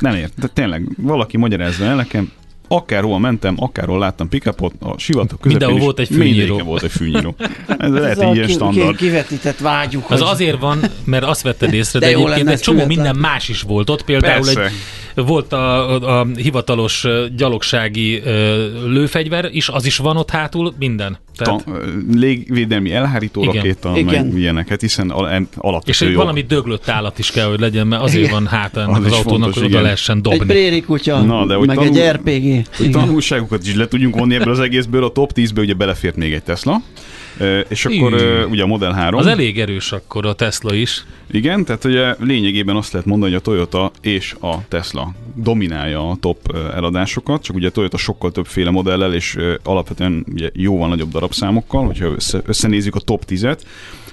Nem 0.00 0.14
ért. 0.14 0.32
De 0.38 0.46
tényleg, 0.46 0.88
valaki 0.96 1.36
magyarázza 1.36 1.84
el 1.84 1.96
nekem, 1.96 2.32
akárhol 2.72 3.18
mentem, 3.18 3.54
akárhol 3.58 3.98
láttam 3.98 4.28
pickupot, 4.28 4.72
a 4.78 4.98
sivatag 4.98 5.40
közepén 5.40 5.50
Mindenhol 5.50 5.78
volt 5.78 5.98
egy 5.98 6.08
fűnyíró. 6.08 6.58
volt 6.58 6.82
egy 6.82 6.90
fűnyíró. 6.90 7.34
Ez, 7.38 7.48
Ez 7.78 7.90
lehet 7.92 8.20
egy 8.20 8.34
ilyen 8.34 8.48
standard. 8.48 8.96
Kivetített 8.96 9.58
vágyuk. 9.58 10.10
Az 10.10 10.20
hogy... 10.20 10.28
azért 10.30 10.58
van, 10.58 10.80
mert 11.04 11.24
azt 11.24 11.42
vetted 11.42 11.72
észre, 11.72 11.98
de, 11.98 12.06
de 12.06 12.16
egyébként 12.16 12.48
egy 12.48 12.60
csomó 12.60 12.86
minden 12.86 13.16
más 13.16 13.48
is 13.48 13.62
volt 13.62 13.90
ott. 13.90 14.04
Például 14.04 14.44
Persze. 14.44 14.64
egy 14.64 14.72
volt 15.14 15.52
a, 15.52 15.90
a, 15.90 16.20
a 16.20 16.26
hivatalos 16.36 17.06
gyalogsági 17.36 18.22
lőfegyver 18.86 19.48
is, 19.52 19.68
az 19.68 19.86
is 19.86 19.96
van 19.96 20.16
ott 20.16 20.30
hátul, 20.30 20.74
minden. 20.78 21.18
Tehát... 21.36 21.64
Ta, 21.64 21.72
légvédelmi 22.12 22.92
elhárító 22.92 23.42
Igen. 23.42 23.54
rakéta, 23.54 23.92
Igen. 23.96 24.26
meg 24.26 24.38
ilyeneket, 24.38 24.80
hiszen 24.80 25.10
alapvető 25.10 25.90
És 25.90 26.00
egy 26.00 26.14
valami 26.14 26.40
döglött 26.40 26.88
állat 26.88 27.18
is 27.18 27.30
kell, 27.30 27.48
hogy 27.48 27.60
legyen, 27.60 27.86
mert 27.86 28.02
azért 28.02 28.24
Igen. 28.26 28.32
van 28.32 28.46
hát 28.46 28.76
ennek 28.76 28.96
az, 28.96 29.04
az 29.04 29.12
autónak, 29.12 29.40
fontos, 29.42 29.62
hogy 29.62 29.72
oda 29.72 29.80
lehessen 29.80 30.22
dobni. 30.22 30.40
Egy 30.40 30.46
préri 30.46 30.80
kutya, 30.80 31.20
Na, 31.20 31.46
de, 31.46 31.54
hogy 31.54 31.66
meg 31.66 31.76
tanul... 31.76 31.98
egy 31.98 32.12
RPG. 32.12 32.59
Hogy 32.76 32.90
tanulságokat 32.90 33.66
is 33.66 33.74
le 33.74 33.88
tudjunk 33.88 34.18
vonni 34.18 34.34
ebből 34.34 34.52
az 34.52 34.60
egészből, 34.60 35.04
a 35.04 35.12
top 35.12 35.32
10-ből 35.34 35.60
ugye 35.60 35.74
belefért 35.74 36.16
még 36.16 36.32
egy 36.32 36.42
Tesla. 36.42 36.82
És 37.68 37.84
akkor 37.84 38.12
Ű, 38.12 38.42
ugye 38.44 38.62
a 38.62 38.66
Model 38.66 38.92
3. 38.92 39.20
Az 39.20 39.26
elég 39.26 39.58
erős 39.58 39.92
akkor 39.92 40.26
a 40.26 40.32
Tesla 40.32 40.74
is. 40.74 41.04
Igen, 41.30 41.64
tehát 41.64 41.84
ugye 41.84 42.14
lényegében 42.18 42.76
azt 42.76 42.92
lehet 42.92 43.06
mondani, 43.06 43.32
hogy 43.32 43.40
a 43.40 43.44
Toyota 43.44 43.90
és 44.00 44.34
a 44.40 44.68
Tesla 44.68 45.14
dominálja 45.34 46.10
a 46.10 46.16
top 46.20 46.56
eladásokat, 46.74 47.42
csak 47.42 47.56
ugye 47.56 47.68
a 47.68 47.70
Toyota 47.70 47.96
sokkal 47.96 48.30
többféle 48.32 48.70
modellel, 48.70 49.14
és 49.14 49.36
alapvetően 49.62 50.26
ugye 50.32 50.50
jóval 50.52 50.88
nagyobb 50.88 51.10
darabszámokkal, 51.10 51.86
hogyha 51.86 52.06
össze, 52.06 52.42
összenézzük 52.46 52.94
a 52.94 53.00
top 53.00 53.24
10-et. 53.28 53.58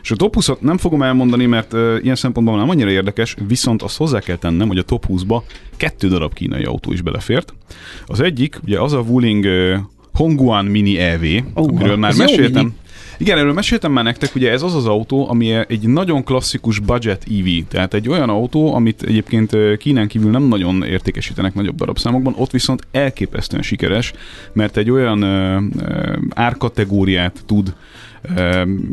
És 0.08 0.14
a 0.14 0.16
top 0.16 0.36
20-at 0.40 0.60
nem 0.60 0.78
fogom 0.78 1.02
elmondani, 1.04 1.46
mert 1.46 1.74
uh, 1.74 2.00
ilyen 2.02 2.16
szempontból 2.16 2.58
nem 2.58 2.70
annyira 2.70 2.90
érdekes, 2.90 3.36
viszont 3.48 3.82
azt 3.82 3.98
hozzá 3.98 4.20
kell 4.20 4.36
tennem, 4.36 4.68
hogy 4.68 4.78
a 4.78 4.84
top 4.84 5.06
20-ba 5.10 5.42
kettő 5.78 6.08
darab 6.08 6.34
kínai 6.34 6.64
autó 6.64 6.92
is 6.92 7.02
belefért. 7.02 7.54
Az 8.06 8.20
egyik, 8.20 8.60
ugye 8.64 8.80
az 8.80 8.94
a 8.94 9.00
Wuling 9.00 9.46
uh, 9.46 9.76
Hongguan 10.14 10.66
Mini 10.66 10.98
EV, 10.98 11.22
oh, 11.54 11.68
amiről 11.68 11.96
már 11.96 12.14
meséltem. 12.14 12.76
Igen, 13.18 13.38
erről 13.38 13.54
meséltem 13.54 13.92
már 13.92 14.04
nektek, 14.04 14.36
ugye 14.36 14.52
ez 14.52 14.62
az 14.62 14.76
az 14.76 14.86
autó, 14.86 15.30
ami 15.30 15.52
egy 15.52 15.88
nagyon 15.88 16.24
klasszikus 16.24 16.80
budget 16.80 17.26
EV, 17.40 17.68
tehát 17.68 17.94
egy 17.94 18.10
olyan 18.10 18.30
autó, 18.30 18.74
amit 18.74 19.04
egyébként 19.04 19.78
Kínán 19.78 20.08
kívül 20.08 20.32
nem 20.32 20.44
nagyon 20.44 20.84
értékesítenek 20.84 21.54
nagyobb 21.54 21.76
darabszámokban, 21.76 22.34
ott 22.38 22.52
viszont 22.52 22.88
elképesztően 22.92 23.62
sikeres, 23.62 24.14
mert 24.54 24.78
egy 24.78 24.90
olyan 24.90 25.22
ö, 25.22 25.60
ö, 25.80 26.18
árkategóriát 26.30 27.44
tud 27.46 27.74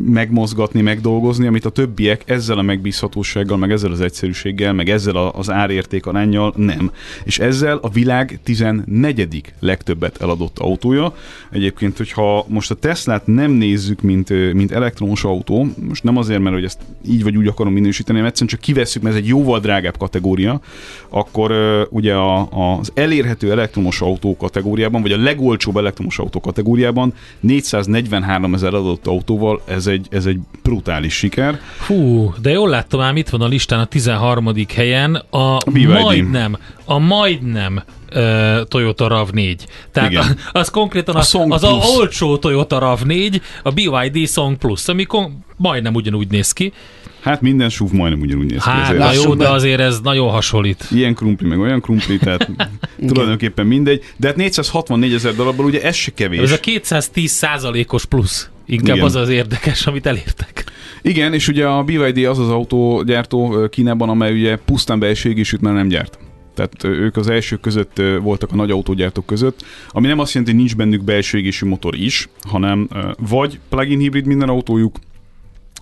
megmozgatni, 0.05 0.81
megdolgozni, 0.81 1.47
amit 1.47 1.65
a 1.65 1.69
többiek 1.69 2.23
ezzel 2.25 2.57
a 2.57 2.61
megbízhatósággal, 2.61 3.57
meg 3.57 3.71
ezzel 3.71 3.91
az 3.91 4.01
egyszerűséggel, 4.01 4.73
meg 4.73 4.89
ezzel 4.89 5.15
az 5.15 5.51
árérték 5.51 6.05
arányjal 6.05 6.53
nem. 6.55 6.91
És 7.23 7.39
ezzel 7.39 7.77
a 7.81 7.89
világ 7.89 8.39
14. 8.43 9.53
legtöbbet 9.59 10.21
eladott 10.21 10.59
autója. 10.59 11.15
Egyébként, 11.51 11.97
hogyha 11.97 12.45
most 12.47 12.71
a 12.71 12.75
Teslát 12.75 13.27
nem 13.27 13.51
nézzük, 13.51 14.01
mint, 14.01 14.53
mint 14.53 14.71
elektromos 14.71 15.23
autó, 15.23 15.67
most 15.87 16.03
nem 16.03 16.17
azért, 16.17 16.41
mert 16.41 16.55
hogy 16.55 16.63
ezt 16.63 16.79
így 17.07 17.23
vagy 17.23 17.37
úgy 17.37 17.47
akarom 17.47 17.73
minősíteni, 17.73 18.17
hanem 18.17 18.31
egyszerűen 18.31 18.57
csak 18.57 18.65
kivesszük, 18.65 19.01
mert 19.01 19.15
ez 19.15 19.21
egy 19.21 19.27
jóval 19.27 19.59
drágább 19.59 19.97
kategória, 19.97 20.61
akkor 21.09 21.51
ugye 21.89 22.13
a, 22.13 22.47
az 22.79 22.91
elérhető 22.93 23.51
elektromos 23.51 24.01
autó 24.01 24.37
kategóriában, 24.37 25.01
vagy 25.01 25.11
a 25.11 25.17
legolcsóbb 25.17 25.77
elektromos 25.77 26.19
autó 26.19 26.39
kategóriában 26.39 27.13
443 27.39 28.53
ezer 28.53 28.73
adott 28.73 29.07
autóval, 29.25 29.61
ez 29.65 29.87
egy, 29.87 30.07
ez 30.09 30.25
egy 30.25 30.39
brutális 30.63 31.13
siker. 31.13 31.59
Hú, 31.87 32.33
de 32.41 32.49
jól 32.49 32.69
láttam 32.69 32.99
ám, 32.99 33.17
itt 33.17 33.29
van 33.29 33.41
a 33.41 33.47
listán 33.47 33.79
a 33.79 33.85
13. 33.85 34.51
helyen 34.75 35.15
a, 35.29 35.37
a 35.37 35.61
majdnem, 35.87 36.57
a 36.85 36.97
majdnem 36.97 37.83
uh, 38.15 38.61
Toyota 38.67 39.07
RAV4. 39.09 39.57
Tehát 39.91 40.11
Igen. 40.11 40.37
A, 40.51 40.59
az 40.59 40.69
konkrétan 40.69 41.15
a, 41.15 41.19
a 41.19 41.45
az 41.49 41.63
a 41.63 41.73
olcsó 41.73 42.37
Toyota 42.37 42.97
RAV4, 42.99 43.41
a 43.63 43.71
BYD 43.71 44.27
Song 44.29 44.57
Plus, 44.57 44.87
ami 44.87 45.03
kon- 45.03 45.45
majdnem 45.57 45.93
ugyanúgy 45.93 46.27
néz 46.27 46.51
ki. 46.51 46.73
Hát 47.21 47.41
minden 47.41 47.69
SUV 47.69 47.91
majdnem 47.91 48.21
ugyanúgy 48.21 48.51
néz 48.51 48.63
ki. 48.63 48.69
Hát, 48.69 48.97
na 48.97 49.11
jó, 49.11 49.35
de 49.35 49.49
azért 49.49 49.79
ez 49.79 49.99
nagyon 49.99 50.29
hasonlít. 50.29 50.87
Ilyen 50.91 51.13
krumpli, 51.13 51.47
meg 51.47 51.59
olyan 51.59 51.81
krumpli, 51.81 52.17
tehát 52.17 52.49
tulajdonképpen 53.07 53.65
mindegy. 53.65 54.03
De 54.17 54.27
hát 54.27 54.35
464 54.35 55.13
ezer 55.13 55.35
darabból 55.35 55.65
ugye 55.65 55.81
ez 55.81 55.95
se 55.95 56.11
kevés. 56.13 56.39
Ez 56.39 56.51
a 56.51 56.59
210 56.59 57.31
százalékos 57.31 58.05
plusz. 58.05 58.49
Inkább 58.65 58.95
Igen. 58.95 59.07
az 59.07 59.15
az 59.15 59.29
érdekes, 59.29 59.87
amit 59.87 60.05
elértek. 60.05 60.63
Igen, 61.01 61.33
és 61.33 61.47
ugye 61.47 61.67
a 61.67 61.83
BYD 61.83 62.17
az 62.25 62.39
az 62.39 62.49
autógyártó 62.49 63.67
Kínában, 63.69 64.09
amely 64.09 64.33
ugye 64.33 64.57
pusztán 64.57 64.99
belső 64.99 65.29
égésűt 65.29 65.61
már 65.61 65.73
nem 65.73 65.87
gyárt. 65.87 66.19
Tehát 66.53 66.83
ők 66.83 67.17
az 67.17 67.29
elsők 67.29 67.59
között 67.59 68.01
voltak 68.21 68.51
a 68.51 68.55
nagy 68.55 68.71
autógyártók 68.71 69.25
között, 69.25 69.65
ami 69.89 70.07
nem 70.07 70.19
azt 70.19 70.33
jelenti, 70.33 70.53
hogy 70.53 70.63
nincs 70.63 70.75
bennük 70.75 71.03
belső 71.03 71.37
égésű 71.37 71.67
motor 71.67 71.95
is, 71.95 72.29
hanem 72.41 72.89
vagy 73.29 73.59
plug-in 73.69 73.99
hibrid 73.99 74.25
minden 74.25 74.49
autójuk, 74.49 74.95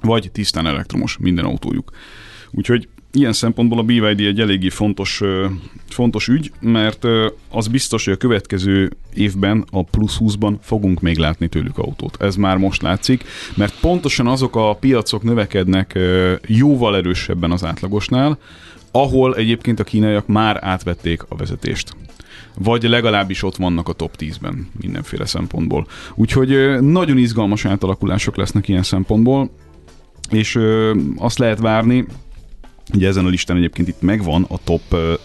vagy 0.02 0.30
tisztán 0.32 0.68
elektromos 0.68 1.18
minden 1.18 1.46
autójuk. 1.46 1.92
Úgyhogy 2.52 2.88
ilyen 3.14 3.34
szempontból 3.34 3.80
a 3.80 3.84
BYD 3.84 4.20
egy 4.20 4.40
eléggé 4.40 4.70
fontos, 4.70 5.22
fontos 5.90 6.28
ügy, 6.28 6.52
mert 6.60 7.06
az 7.50 7.68
biztos, 7.68 8.06
hogy 8.06 8.14
a 8.14 8.18
következő 8.18 8.92
évben 9.14 9.66
a 9.72 9.84
plusz 9.84 10.18
20-ban 10.20 10.56
fogunk 10.62 11.02
még 11.02 11.18
látni 11.18 11.48
tőlük 11.48 11.78
autót. 11.78 12.22
Ez 12.22 12.36
már 12.36 12.58
most 12.58 12.82
látszik, 12.82 13.24
mert 13.56 13.80
pontosan 13.80 14.28
azok 14.28 14.56
a 14.56 14.74
piacok 14.74 15.24
növekednek 15.24 16.00
jóval 16.48 16.96
erősebben 16.96 17.52
az 17.52 17.64
átlagosnál, 17.64 18.38
ahol 18.92 19.36
egyébként 19.36 19.80
a 19.80 19.84
kínaiak 19.84 20.28
már 20.28 20.60
átvették 20.62 21.24
a 21.28 21.36
vezetést 21.36 21.96
vagy 22.58 22.84
legalábbis 22.84 23.44
ott 23.44 23.56
vannak 23.56 23.90
a 23.90 23.94
top 23.94 24.16
10-ben 24.20 24.68
mindenféle 24.82 25.26
szempontból. 25.26 25.88
Úgyhogy 26.16 26.82
nagyon 26.82 27.18
izgalmas 27.18 27.66
átalakulások 27.66 28.36
lesznek 28.36 28.68
ilyen 28.68 28.84
szempontból, 28.84 29.50
és 30.30 30.60
azt 31.16 31.38
lehet 31.38 31.60
várni, 31.60 32.06
Ugye 32.94 33.08
ezen 33.08 33.26
a 33.26 33.30
listán 33.30 33.58
egyébként 33.58 33.88
itt 33.88 34.02
megvan 34.02 34.46
a 34.50 34.58
top 34.64 34.82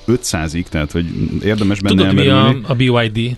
500-ig, 0.06 0.62
tehát 0.62 0.92
hogy 0.92 1.06
érdemes 1.42 1.80
benne 1.80 1.96
Tudod, 1.96 2.14
mi 2.14 2.28
a, 2.28 2.56
a 2.62 2.74
BYD? 2.74 3.36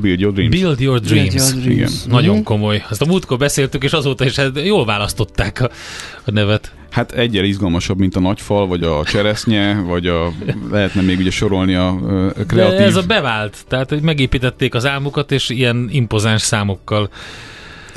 Build 0.00 0.20
Your 0.20 0.32
Dreams. 0.32 0.60
Build 0.60 0.80
Your 0.80 1.00
Dreams. 1.00 1.34
Build 1.34 1.52
your 1.52 1.62
dreams. 1.62 1.74
Igen. 1.76 1.90
Mm-hmm. 1.90 2.10
Nagyon 2.10 2.42
komoly. 2.42 2.84
Azt 2.90 3.02
a 3.02 3.06
múltkor 3.06 3.38
beszéltük, 3.38 3.84
és 3.84 3.92
azóta 3.92 4.24
is 4.24 4.36
hát 4.36 4.64
jól 4.64 4.84
választották 4.84 5.60
a, 5.60 5.70
a 6.24 6.30
nevet. 6.30 6.72
Hát 6.90 7.12
egyel 7.12 7.44
izgalmasabb, 7.44 7.98
mint 7.98 8.16
a 8.16 8.20
nagyfal, 8.20 8.66
vagy 8.66 8.82
a 8.82 9.04
cseresznye, 9.04 9.80
vagy 9.80 10.06
a, 10.06 10.32
lehetne 10.70 11.00
még 11.00 11.18
ugye 11.18 11.30
sorolni 11.30 11.74
a, 11.74 11.88
a 11.88 12.32
kreatív... 12.46 12.78
De 12.78 12.84
ez 12.84 12.96
a 12.96 13.02
bevált, 13.02 13.56
tehát 13.68 13.88
hogy 13.88 14.02
megépítették 14.02 14.74
az 14.74 14.86
álmukat, 14.86 15.32
és 15.32 15.48
ilyen 15.48 15.88
impozáns 15.90 16.42
számokkal 16.42 17.10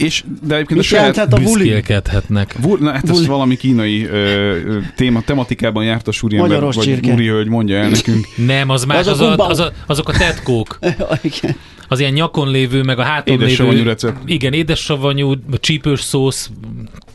és, 0.01 0.23
de 0.47 0.55
egyébként 0.55 0.79
a 0.79 0.83
saját 0.83 1.33
a 1.33 1.37
büszkélkedhetnek. 1.37 2.55
Na, 2.79 2.91
hát 2.91 3.09
ez 3.09 3.25
valami 3.25 3.57
kínai 3.57 4.05
ö, 4.05 4.57
téma, 4.95 5.21
tematikában 5.21 5.83
járt 5.83 6.07
a 6.07 6.11
súri 6.11 6.37
ember, 6.37 6.61
vagy 6.61 6.99
úri 7.11 7.27
hölgy 7.27 7.47
mondja 7.47 7.77
el 7.77 7.89
nekünk. 7.89 8.27
Nem, 8.45 8.69
az 8.69 8.85
más, 8.85 9.07
az, 9.07 9.07
az, 9.07 9.21
a, 9.21 9.47
az 9.47 9.59
a, 9.59 9.71
azok 9.85 10.09
a 10.09 10.11
tetkók. 10.11 10.79
az 11.91 11.99
ilyen 11.99 12.13
nyakon 12.13 12.51
lévő, 12.51 12.83
meg 12.83 12.99
a 12.99 13.03
háton 13.03 13.41
édes 13.41 13.57
lévő. 13.57 13.83
recept. 13.83 14.17
Igen, 14.25 14.53
édes 14.53 14.79
savanyú, 14.79 15.33
csípős 15.59 16.01
szósz, 16.01 16.49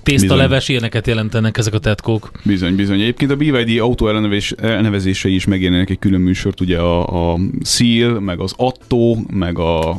tésztaleves, 0.03 0.69
ilyeneket 0.69 1.07
jelentenek 1.07 1.59
ezek 1.59 1.75
a 1.75 1.79
tetkók. 1.79 2.31
Bizony, 2.43 2.75
bizony. 2.75 3.01
Egyébként 3.01 3.31
a 3.31 3.37
BYD 3.37 3.81
autó 3.81 4.09
elnevezés, 4.09 4.51
elnevezései 4.53 5.35
is 5.35 5.45
megjelennek 5.45 5.91
egy 5.91 5.99
külön 5.99 6.21
műsort, 6.21 6.61
ugye 6.61 6.79
a, 6.79 7.33
a 7.33 7.39
Seal, 7.63 8.21
meg 8.21 8.41
az 8.41 8.55
Atto, 8.57 9.17
meg 9.31 9.59
a 9.59 9.97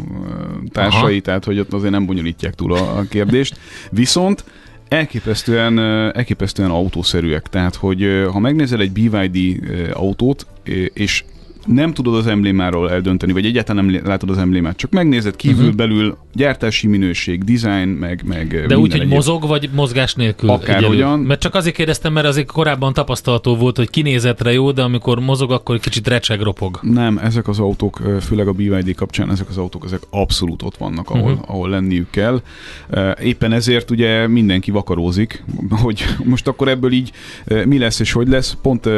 társai, 0.77 1.11
Aha. 1.11 1.21
tehát 1.21 1.45
hogy 1.45 1.59
ott 1.59 1.73
azért 1.73 1.91
nem 1.91 2.05
bonyolítják 2.05 2.53
túl 2.53 2.73
a, 2.73 2.97
a 2.97 3.03
kérdést. 3.09 3.59
Viszont 3.91 4.43
elképesztően, 4.87 5.79
elképesztően 6.13 6.69
autószerűek. 6.69 7.47
Tehát, 7.47 7.75
hogy 7.75 8.27
ha 8.31 8.39
megnézel 8.39 8.79
egy 8.79 8.91
BYD 8.91 9.63
autót, 9.93 10.45
és 10.93 11.23
nem 11.67 11.93
tudod 11.93 12.15
az 12.15 12.27
emblémáról 12.27 12.91
eldönteni, 12.91 13.31
vagy 13.31 13.45
egyáltalán 13.45 13.85
nem 13.85 14.01
látod 14.05 14.29
az 14.29 14.37
emblémát, 14.37 14.77
csak 14.77 14.91
megnézed 14.91 15.35
kívül, 15.35 15.61
uh-huh. 15.61 15.75
belül, 15.75 16.17
gyártási 16.33 16.87
minőség, 16.87 17.43
design, 17.43 17.87
meg, 17.87 18.23
meg 18.25 18.65
De 18.67 18.77
úgy, 18.77 18.91
hogy 18.91 18.99
egyéb. 18.99 19.13
mozog, 19.13 19.47
vagy 19.47 19.69
mozgás 19.73 20.13
nélkül? 20.13 20.49
Akárhogyan. 20.49 21.19
Mert 21.19 21.39
csak 21.39 21.55
azért 21.55 21.75
kérdeztem, 21.75 22.13
mert 22.13 22.27
azért 22.27 22.47
korábban 22.51 22.93
tapasztalható 22.93 23.55
volt, 23.55 23.77
hogy 23.77 23.89
kinézetre 23.89 24.53
jó, 24.53 24.71
de 24.71 24.81
amikor 24.81 25.19
mozog, 25.19 25.51
akkor 25.51 25.75
egy 25.75 25.81
kicsit 25.81 26.07
recseg, 26.07 26.41
ropog. 26.41 26.79
Nem, 26.81 27.17
ezek 27.17 27.47
az 27.47 27.59
autók, 27.59 28.01
főleg 28.21 28.47
a 28.47 28.51
BYD 28.51 28.95
kapcsán, 28.95 29.31
ezek 29.31 29.49
az 29.49 29.57
autók, 29.57 29.85
ezek 29.85 30.01
abszolút 30.09 30.61
ott 30.61 30.77
vannak, 30.77 31.09
ahol, 31.09 31.31
uh-huh. 31.31 31.49
ahol 31.49 31.69
lenniük 31.69 32.09
kell. 32.09 32.41
Éppen 33.23 33.53
ezért 33.53 33.91
ugye 33.91 34.27
mindenki 34.27 34.71
vakarózik, 34.71 35.43
hogy 35.83 36.03
most 36.23 36.47
akkor 36.47 36.67
ebből 36.67 36.91
így 36.91 37.11
mi 37.65 37.77
lesz 37.77 37.99
és 37.99 38.11
hogy 38.11 38.27
lesz. 38.27 38.57
Pont 38.61 38.89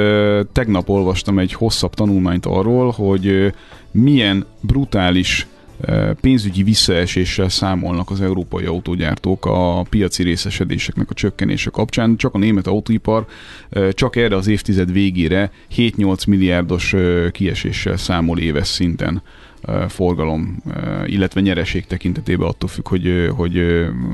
tegnap 0.51 0.89
olvastam 0.89 1.39
egy 1.39 1.53
hosszabb 1.53 1.93
tanulmányt 1.93 2.45
arról, 2.59 2.91
hogy 2.91 3.53
milyen 3.91 4.45
brutális 4.61 5.47
pénzügyi 6.21 6.63
visszaeséssel 6.63 7.49
számolnak 7.49 8.09
az 8.11 8.21
európai 8.21 8.65
autógyártók 8.65 9.45
a 9.45 9.85
piaci 9.89 10.23
részesedéseknek 10.23 11.09
a 11.09 11.13
csökkenése 11.13 11.69
kapcsán. 11.69 12.15
Csak 12.17 12.33
a 12.33 12.37
német 12.37 12.67
autóipar 12.67 13.25
csak 13.91 14.15
erre 14.15 14.35
az 14.35 14.47
évtized 14.47 14.91
végére 14.91 15.51
7-8 15.75 16.27
milliárdos 16.27 16.95
kieséssel 17.31 17.97
számol 17.97 18.39
éves 18.39 18.67
szinten 18.67 19.21
forgalom, 19.87 20.63
illetve 21.05 21.41
nyereség 21.41 21.85
tekintetében 21.85 22.47
attól 22.47 22.69
függ, 22.69 22.87
hogy, 22.87 23.29
hogy 23.35 23.57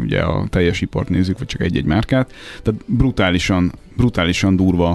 ugye 0.02 0.22
a 0.22 0.48
teljes 0.50 0.82
ipart 0.82 1.10
nézzük, 1.10 1.38
vagy 1.38 1.48
csak 1.48 1.62
egy-egy 1.62 1.86
márkát. 1.86 2.34
Tehát 2.62 2.82
brutálisan, 2.86 3.72
brutálisan 3.96 4.56
durva 4.56 4.92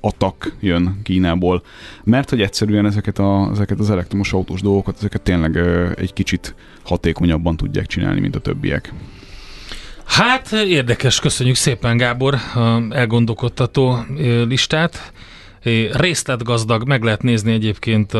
atak 0.00 0.56
jön 0.60 1.00
Kínából, 1.02 1.62
mert 2.04 2.30
hogy 2.30 2.40
egyszerűen 2.40 2.86
ezeket, 2.86 3.18
a, 3.18 3.48
ezeket 3.52 3.78
az 3.78 3.90
elektromos 3.90 4.32
autós 4.32 4.60
dolgokat, 4.60 4.96
ezeket 4.98 5.22
tényleg 5.22 5.56
egy 5.96 6.12
kicsit 6.12 6.54
hatékonyabban 6.82 7.56
tudják 7.56 7.86
csinálni, 7.86 8.20
mint 8.20 8.36
a 8.36 8.40
többiek. 8.40 8.92
Hát 10.04 10.52
érdekes, 10.52 11.20
köszönjük 11.20 11.56
szépen 11.56 11.96
Gábor 11.96 12.34
elgondolkodtató 12.90 13.98
listát. 14.48 15.12
Részletgazdag, 15.92 16.86
meg 16.86 17.02
lehet 17.02 17.22
nézni 17.22 17.52
egyébként 17.52 18.12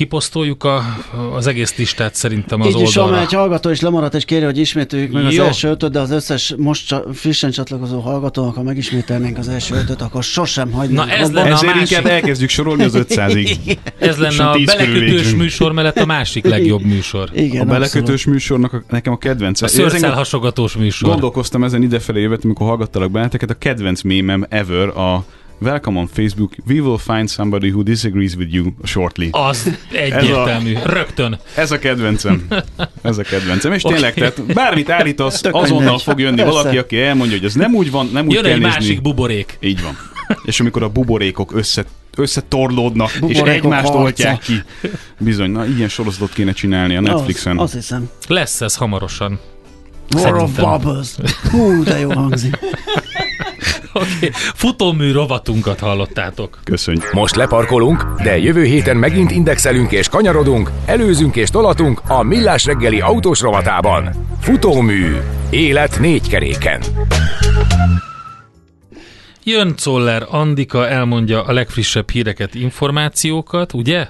kiposztoljuk 0.00 0.64
a, 0.64 0.84
az 1.34 1.46
egész 1.46 1.76
listát 1.76 2.14
szerintem 2.14 2.60
az 2.60 2.66
Így 2.66 2.74
oldalra. 2.74 3.16
Így 3.16 3.22
is, 3.22 3.26
egy 3.26 3.32
hallgató 3.32 3.70
is 3.70 3.80
lemaradt, 3.80 4.14
és 4.14 4.24
kéri, 4.24 4.44
hogy 4.44 4.58
ismételjük 4.58 5.12
meg 5.12 5.22
Jó. 5.22 5.28
az 5.28 5.46
első 5.46 5.68
ötöt, 5.68 5.90
de 5.90 6.00
az 6.00 6.10
összes 6.10 6.54
most 6.56 6.86
csa, 6.86 7.04
frissen 7.12 7.50
csatlakozó 7.50 8.00
hallgatónak, 8.00 8.54
ha 8.54 8.62
megismételnénk 8.62 9.38
az 9.38 9.48
első 9.48 9.74
ötöt, 9.74 10.02
akkor 10.02 10.22
sosem 10.22 10.72
hagynánk. 10.72 11.08
Na 11.08 11.14
ez 11.14 11.32
lenne 11.32 11.50
Ezért 11.50 11.72
a 11.72 11.76
másik... 11.76 11.90
inkább 11.90 12.12
elkezdjük 12.12 12.50
sorolni 12.50 12.82
az 12.82 12.92
500-ig. 12.96 13.76
ez 13.98 14.16
lenne 14.16 14.48
a 14.48 14.58
belekötős 14.64 15.34
műsor 15.34 15.72
mellett 15.72 15.98
a 15.98 16.06
másik 16.06 16.44
legjobb 16.44 16.82
műsor. 16.82 17.30
Igen, 17.34 17.68
a 17.68 17.70
belekötős 17.70 18.00
abszolút. 18.00 18.24
műsornak 18.26 18.72
a, 18.72 18.82
nekem 18.88 19.12
a 19.12 19.18
kedvenc. 19.18 19.62
A 19.62 19.68
szőrszálhasogatós 19.68 20.76
műsor. 20.76 21.08
Gondolkoztam 21.08 21.64
ezen 21.64 21.82
idefelé 21.82 22.20
jövet, 22.20 22.44
amikor 22.44 22.66
hallgattalak 22.66 23.10
benneteket, 23.10 23.50
a 23.50 23.54
kedvenc 23.54 24.02
mémem 24.02 24.46
ever 24.48 24.88
a 24.88 25.24
Welcome 25.62 25.98
on 25.98 26.06
Facebook. 26.06 26.54
We 26.66 26.80
will 26.80 26.98
find 26.98 27.28
somebody 27.28 27.70
who 27.70 27.82
disagrees 27.82 28.34
with 28.34 28.54
you 28.54 28.72
shortly. 28.84 29.28
Az 29.30 29.78
egyértelmű. 29.92 30.74
Ez 30.74 30.84
a, 30.84 30.88
Rögtön. 30.88 31.38
Ez 31.54 31.70
a 31.70 31.78
kedvencem. 31.78 32.46
Ez 33.02 33.18
a 33.18 33.22
kedvencem. 33.22 33.72
És 33.72 33.84
okay. 33.84 33.96
tényleg, 33.96 34.14
tehát 34.14 34.54
bármit 34.54 34.90
állítasz, 34.90 35.40
Tök 35.40 35.54
azonnal 35.54 35.98
fog 35.98 36.20
jönni 36.20 36.36
Persze. 36.36 36.52
valaki, 36.52 36.78
aki 36.78 37.00
elmondja, 37.00 37.36
hogy 37.36 37.46
ez 37.46 37.54
nem 37.54 37.74
úgy 37.74 37.90
van, 37.90 38.08
nem 38.12 38.26
úgy 38.26 38.32
Jön 38.32 38.42
kell 38.42 38.52
egy 38.52 38.60
nézni. 38.60 38.74
másik 38.74 39.02
buborék. 39.02 39.58
Így 39.60 39.82
van. 39.82 39.98
És 40.44 40.60
amikor 40.60 40.82
a 40.82 40.88
buborékok 40.88 41.54
össze 41.54 41.84
összetorlódnak, 42.16 43.18
és 43.26 43.38
egymást 43.38 43.94
oltják 43.94 44.38
ki. 44.38 44.62
Bizony, 45.18 45.50
na 45.50 45.66
ilyen 45.66 45.88
sorozatot 45.88 46.32
kéne 46.32 46.52
csinálni 46.52 46.96
a 46.96 47.00
Netflixen. 47.00 47.58
Az, 47.58 47.62
azt 47.62 47.74
hiszem. 47.74 48.08
Lesz 48.28 48.60
ez 48.60 48.76
hamarosan. 48.76 49.40
War 50.16 50.34
of 50.34 50.50
Bubbles. 50.54 51.08
Hú, 51.50 51.82
de 51.82 51.98
jó 51.98 52.12
hangzik. 52.12 52.58
okay. 53.92 54.30
Futómű 54.32 55.12
rovatunkat 55.12 55.78
hallottátok. 55.78 56.58
Köszönjük. 56.64 57.12
Most 57.12 57.36
leparkolunk, 57.36 58.04
de 58.22 58.38
jövő 58.38 58.64
héten 58.64 58.96
megint 58.96 59.30
indexelünk 59.30 59.92
és 59.92 60.08
kanyarodunk, 60.08 60.70
előzünk 60.86 61.36
és 61.36 61.50
tolatunk 61.50 62.00
a 62.08 62.22
Millás 62.22 62.64
reggeli 62.64 63.00
autós 63.00 63.40
rovatában. 63.40 64.10
Futómű. 64.40 65.16
Élet 65.50 65.98
négy 66.00 66.28
keréken. 66.28 66.80
Jön 69.44 69.76
Czoller 69.76 70.26
Andika, 70.28 70.88
elmondja 70.88 71.42
a 71.42 71.52
legfrissebb 71.52 72.10
híreket, 72.10 72.54
információkat, 72.54 73.72
ugye? 73.72 74.08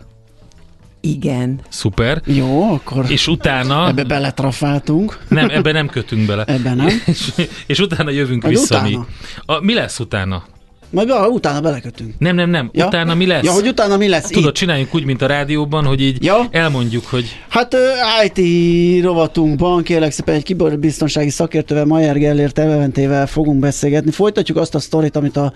Igen. 1.01 1.61
Szuper. 1.69 2.23
Jó, 2.25 2.73
akkor 2.73 3.05
és 3.09 3.27
utána... 3.27 3.89
Ebbe 3.89 4.05
beletrafáltunk. 4.05 5.19
Nem, 5.29 5.49
ebbe 5.49 5.73
nem 5.73 5.89
kötünk 5.89 6.27
bele. 6.27 6.45
Ebbe 6.45 6.75
nem. 6.75 6.89
és, 7.07 7.33
és 7.67 7.79
utána 7.79 8.11
jövünk 8.11 8.43
Majd 8.43 8.55
vissza 8.55 8.77
utána. 8.77 8.99
mi. 8.99 9.05
A, 9.47 9.61
mi 9.61 9.75
lesz 9.75 9.99
utána? 9.99 10.45
Majd 10.91 11.09
be, 11.09 11.15
utána 11.15 11.61
belekötünk. 11.61 12.15
Nem, 12.19 12.35
nem, 12.35 12.51
nem. 12.51 12.71
Ja? 12.73 12.87
Utána 12.87 13.15
mi 13.15 13.27
lesz? 13.27 13.45
Ja, 13.45 13.53
hogy 13.53 13.69
utána 13.69 13.97
mi 13.97 14.09
lesz? 14.09 14.27
Tudod, 14.27 14.49
itt. 14.49 14.55
csináljunk 14.55 14.95
úgy, 14.95 15.05
mint 15.05 15.23
a 15.23 15.27
rádióban, 15.27 15.85
hogy 15.85 16.01
így 16.01 16.25
ja? 16.25 16.49
elmondjuk, 16.51 17.05
hogy... 17.07 17.39
Hát 17.49 17.77
IT 18.25 19.03
rovatunkban 19.05 19.83
kérlek 19.83 20.13
szépen 20.13 20.35
egy 20.35 20.43
kiberbiztonsági 20.43 21.31
szakértővel, 21.31 21.85
Majer 21.85 22.19
Gellért 22.19 22.59
Eventével 22.59 23.27
fogunk 23.27 23.61
beszélgetni. 23.61 24.11
Folytatjuk 24.11 24.57
azt 24.57 24.75
a 24.75 24.79
sztorit, 24.79 25.17
amit 25.17 25.37
a 25.37 25.53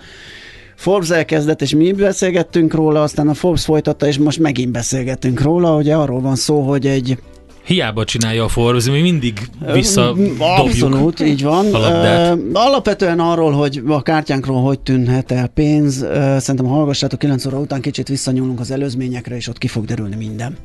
Forbes 0.75 1.09
elkezdett, 1.09 1.61
és 1.61 1.75
mi 1.75 1.91
beszélgettünk 1.91 2.73
róla, 2.73 3.01
aztán 3.01 3.27
a 3.27 3.33
Forbes 3.33 3.65
folytatta, 3.65 4.07
és 4.07 4.17
most 4.17 4.39
megint 4.39 4.71
beszélgetünk 4.71 5.41
róla. 5.41 5.75
Ugye 5.75 5.95
arról 5.95 6.21
van 6.21 6.35
szó, 6.35 6.61
hogy 6.61 6.87
egy 6.87 7.17
Hiába 7.65 8.03
csinálja 8.03 8.43
a 8.43 8.47
Forbes, 8.47 8.85
mi 8.85 9.01
mindig 9.01 9.39
vissza 9.73 10.15
Abszolút, 10.39 11.19
így 11.19 11.43
van. 11.43 11.65
Uh, 11.65 12.39
alapvetően 12.53 13.19
arról, 13.19 13.51
hogy 13.51 13.81
a 13.87 14.01
kártyánkról 14.01 14.61
hogy 14.61 14.79
tűnhet 14.79 15.31
el 15.31 15.47
pénz, 15.47 16.01
uh, 16.01 16.37
szerintem 16.37 16.65
hallgassátok 16.65 17.19
9 17.19 17.45
óra 17.45 17.59
után 17.59 17.81
kicsit 17.81 18.07
visszanyúlunk 18.07 18.59
az 18.59 18.71
előzményekre, 18.71 19.35
és 19.35 19.47
ott 19.47 19.57
ki 19.57 19.67
fog 19.67 19.85
derülni 19.85 20.15
minden. 20.15 20.57